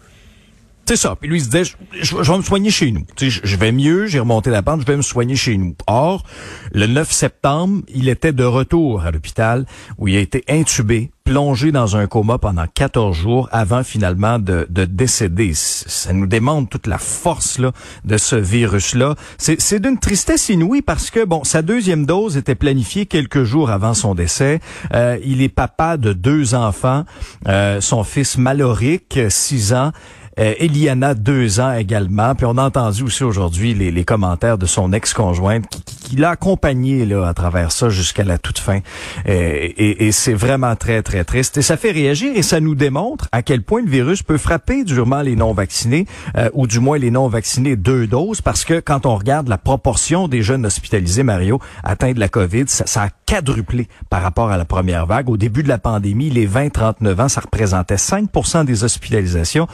C'est 0.91 0.97
ça. 0.97 1.15
Puis 1.15 1.29
lui, 1.29 1.37
il 1.37 1.41
se 1.41 1.49
disait, 1.49 1.63
je, 2.01 2.17
vais 2.17 2.37
me 2.37 2.43
soigner 2.43 2.69
chez 2.69 2.91
nous. 2.91 3.05
Tu 3.15 3.31
sais, 3.31 3.41
je, 3.45 3.55
vais 3.55 3.71
mieux, 3.71 4.07
j'ai 4.07 4.19
remonté 4.19 4.49
la 4.49 4.61
pente, 4.61 4.81
je 4.81 4.85
vais 4.85 4.97
me 4.97 5.01
soigner 5.01 5.37
chez 5.37 5.55
nous. 5.55 5.73
Or, 5.87 6.25
le 6.73 6.85
9 6.85 7.09
septembre, 7.09 7.81
il 7.87 8.09
était 8.09 8.33
de 8.33 8.43
retour 8.43 9.03
à 9.03 9.11
l'hôpital 9.11 9.65
où 9.97 10.09
il 10.09 10.17
a 10.17 10.19
été 10.19 10.43
intubé, 10.49 11.11
plongé 11.23 11.71
dans 11.71 11.95
un 11.95 12.07
coma 12.07 12.39
pendant 12.39 12.65
14 12.67 13.15
jours 13.15 13.47
avant 13.53 13.85
finalement 13.85 14.37
de, 14.37 14.67
de 14.69 14.83
décéder. 14.83 15.53
Ça 15.53 16.11
nous 16.11 16.27
démontre 16.27 16.67
toute 16.67 16.87
la 16.87 16.97
force 16.97 17.57
là, 17.57 17.71
de 18.03 18.17
ce 18.17 18.35
virus-là. 18.35 19.15
C'est 19.37 19.79
d'une 19.79 19.97
tristesse 19.97 20.49
inouïe 20.49 20.81
parce 20.81 21.09
que, 21.09 21.23
bon, 21.23 21.45
sa 21.45 21.61
deuxième 21.61 22.05
dose 22.05 22.35
était 22.35 22.55
planifiée 22.55 23.05
quelques 23.05 23.43
jours 23.43 23.69
avant 23.69 23.93
son 23.93 24.13
décès. 24.13 24.59
Euh, 24.93 25.17
il 25.23 25.41
est 25.41 25.47
papa 25.47 25.95
de 25.95 26.11
deux 26.11 26.53
enfants. 26.53 27.05
Euh, 27.47 27.79
son 27.79 28.03
fils 28.03 28.37
Maloric, 28.37 29.17
6 29.29 29.73
ans, 29.73 29.93
euh, 30.39 30.53
Eliana, 30.59 31.13
deux 31.13 31.59
ans 31.59 31.73
également. 31.73 32.35
Puis 32.35 32.45
on 32.45 32.57
a 32.57 32.63
entendu 32.63 33.03
aussi 33.03 33.23
aujourd'hui 33.23 33.73
les, 33.73 33.91
les, 33.91 34.03
commentaires 34.03 34.57
de 34.57 34.65
son 34.65 34.93
ex-conjointe 34.93 35.67
qui, 35.69 35.81
qui, 35.83 36.15
l'a 36.15 36.31
accompagné 36.31 37.05
là, 37.05 37.27
à 37.27 37.33
travers 37.33 37.71
ça 37.71 37.89
jusqu'à 37.89 38.23
la 38.23 38.37
toute 38.37 38.59
fin. 38.59 38.79
Euh, 39.27 39.69
et, 39.77 40.07
et 40.07 40.11
c'est 40.11 40.33
vraiment 40.33 40.75
très, 40.75 41.01
très 41.01 41.23
triste. 41.23 41.57
Et 41.57 41.61
ça 41.61 41.77
fait 41.77 41.91
réagir 41.91 42.31
et 42.35 42.41
ça 42.41 42.59
nous 42.59 42.75
démontre 42.75 43.27
à 43.31 43.41
quel 43.41 43.61
point 43.61 43.81
le 43.81 43.89
virus 43.89 44.23
peut 44.23 44.37
frapper 44.37 44.83
durement 44.83 45.21
les 45.21 45.35
non-vaccinés, 45.35 46.05
euh, 46.37 46.49
ou 46.53 46.67
du 46.67 46.79
moins 46.79 46.97
les 46.97 47.11
non-vaccinés 47.11 47.75
deux 47.75 48.07
doses, 48.07 48.41
parce 48.41 48.65
que 48.65 48.79
quand 48.79 49.05
on 49.05 49.15
regarde 49.15 49.47
la 49.47 49.57
proportion 49.57 50.27
des 50.27 50.41
jeunes 50.41 50.65
hospitalisés, 50.65 51.23
Mario, 51.23 51.59
atteints 51.83 52.13
de 52.13 52.19
la 52.19 52.29
COVID, 52.29 52.65
ça, 52.67 52.85
ça 52.87 53.03
a 53.03 53.09
quadruplé 53.25 53.87
par 54.09 54.21
rapport 54.21 54.51
à 54.51 54.57
la 54.57 54.65
première 54.65 55.05
vague. 55.05 55.29
Au 55.29 55.37
début 55.37 55.63
de 55.63 55.69
la 55.69 55.77
pandémie, 55.77 56.29
les 56.29 56.47
20-39 56.47 57.21
ans, 57.21 57.29
ça 57.29 57.41
représentait 57.41 57.95
5% 57.95 58.65
des 58.65 58.83
hospitalisations. 58.83 59.67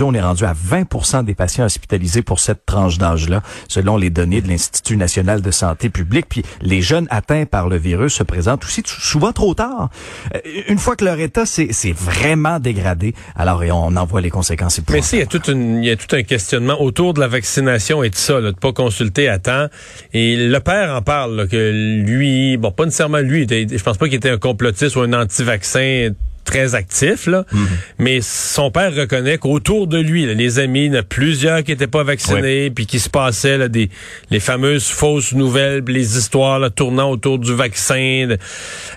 On 0.00 0.14
est 0.14 0.20
rendu 0.20 0.44
à 0.44 0.54
20 0.54 1.22
des 1.24 1.34
patients 1.34 1.64
hospitalisés 1.64 2.22
pour 2.22 2.40
cette 2.40 2.64
tranche 2.66 2.98
d'âge-là, 2.98 3.42
selon 3.68 3.96
les 3.96 4.10
données 4.10 4.40
de 4.40 4.48
l'Institut 4.48 4.96
national 4.96 5.42
de 5.42 5.50
santé 5.50 5.90
publique. 5.90 6.26
Puis 6.28 6.42
les 6.60 6.82
jeunes 6.82 7.06
atteints 7.10 7.46
par 7.46 7.68
le 7.68 7.76
virus 7.76 8.14
se 8.14 8.22
présentent 8.22 8.64
aussi 8.64 8.82
souvent 8.84 9.32
trop 9.32 9.54
tard. 9.54 9.90
Euh, 10.34 10.38
une 10.68 10.78
fois 10.78 10.96
que 10.96 11.04
leur 11.04 11.18
état 11.18 11.46
s'est 11.46 11.94
vraiment 11.94 12.58
dégradé, 12.58 13.14
alors 13.36 13.62
on 13.72 13.96
en 13.96 14.04
voit 14.04 14.20
les 14.20 14.30
conséquences. 14.30 14.80
Mais 14.90 15.02
si, 15.02 15.16
il 15.16 15.18
y, 15.20 15.22
a 15.22 15.26
tout 15.26 15.42
il 15.50 15.84
y 15.84 15.90
a 15.90 15.96
tout 15.96 16.14
un 16.14 16.22
questionnement 16.22 16.80
autour 16.80 17.14
de 17.14 17.20
la 17.20 17.28
vaccination 17.28 18.02
et 18.02 18.10
de 18.10 18.14
ça, 18.14 18.40
là, 18.40 18.52
de 18.52 18.56
pas 18.56 18.72
consulter 18.72 19.28
à 19.28 19.38
temps. 19.38 19.66
Et 20.12 20.36
le 20.36 20.60
père 20.60 20.94
en 20.94 21.02
parle, 21.02 21.48
que 21.48 22.02
lui, 22.04 22.56
bon, 22.56 22.70
pas 22.70 22.84
nécessairement 22.84 23.18
lui, 23.18 23.46
je 23.48 23.82
pense 23.82 23.96
pas 23.96 24.06
qu'il 24.06 24.16
était 24.16 24.30
un 24.30 24.38
complotiste 24.38 24.96
ou 24.96 25.00
un 25.00 25.12
anti-vaccin 25.12 26.10
très 26.48 26.74
actif, 26.74 27.26
là. 27.26 27.44
Mhm. 27.52 27.66
mais 27.98 28.20
son 28.22 28.70
père 28.70 28.94
reconnaît 28.94 29.38
qu'autour 29.38 29.86
de 29.86 29.98
lui, 29.98 30.34
les 30.34 30.58
amis, 30.58 30.86
il 30.86 30.94
y 30.94 30.96
en 30.96 31.00
a 31.00 31.02
plusieurs 31.02 31.62
qui 31.62 31.70
n'étaient 31.70 31.86
pas 31.86 32.04
vaccinés, 32.04 32.70
puis 32.70 32.86
qui 32.86 32.98
se 32.98 33.10
passaient 33.10 33.58
là, 33.58 33.68
des 33.68 33.90
les 34.30 34.40
fameuses 34.40 34.88
fausses 34.88 35.34
nouvelles, 35.34 35.84
les 35.86 36.16
histoires 36.16 36.58
là, 36.58 36.70
tournant 36.70 37.10
autour 37.10 37.38
du 37.38 37.54
vaccin, 37.54 38.36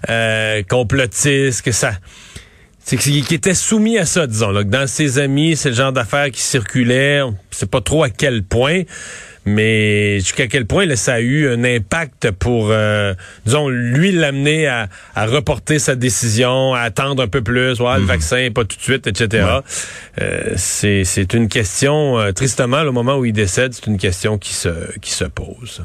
euh, 0.10 0.64
complotistes, 0.68 1.62
que 1.62 1.72
ça 1.72 1.92
c'est 2.84 2.98
qui 2.98 3.34
était 3.34 3.54
soumis 3.54 3.98
à 3.98 4.06
ça, 4.06 4.28
disons. 4.28 4.52
Là, 4.52 4.64
que 4.64 4.70
dans 4.70 4.88
ses 4.88 5.20
amis, 5.20 5.56
c'est 5.56 5.70
le 5.70 5.76
genre 5.76 5.94
d'affaires 5.94 6.32
qui 6.32 6.42
circulait. 6.42 7.22
C'est 7.52 7.70
pas 7.70 7.82
trop 7.82 8.04
à 8.04 8.10
quel 8.10 8.44
point. 8.44 8.82
Mais 9.46 10.20
jusqu'à 10.20 10.48
quel 10.48 10.66
point 10.66 10.86
là, 10.86 10.96
ça 10.96 11.14
a 11.14 11.20
eu 11.20 11.50
un 11.50 11.64
impact 11.64 12.32
pour, 12.32 12.68
euh, 12.70 13.14
disons, 13.46 13.70
lui 13.70 14.12
l'amener 14.12 14.68
à, 14.68 14.88
à, 15.16 15.26
reporter 15.26 15.80
sa 15.80 15.96
décision, 15.96 16.76
à 16.76 16.82
attendre 16.82 17.24
un 17.24 17.28
peu 17.28 17.42
plus, 17.42 17.78
voir 17.78 17.96
le 17.96 18.02
mhm. 18.02 18.08
vaccin, 18.08 18.50
pas 18.54 18.66
tout 18.66 18.78
de 18.78 18.82
suite, 18.82 19.08
etc. 19.08 19.48
Euh, 20.22 20.54
c'est 20.58 21.34
une 21.34 21.48
question, 21.48 22.20
euh, 22.20 22.32
tristement, 22.32 22.82
au 22.82 22.92
moment 22.92 23.18
où 23.18 23.26
il 23.26 23.34
décède, 23.34 23.74
c'est 23.74 23.88
une 23.88 23.98
question 23.98 24.38
qui 24.38 24.54
se, 24.54 24.98
qui 25.00 25.12
se 25.12 25.26
pose. 25.26 25.84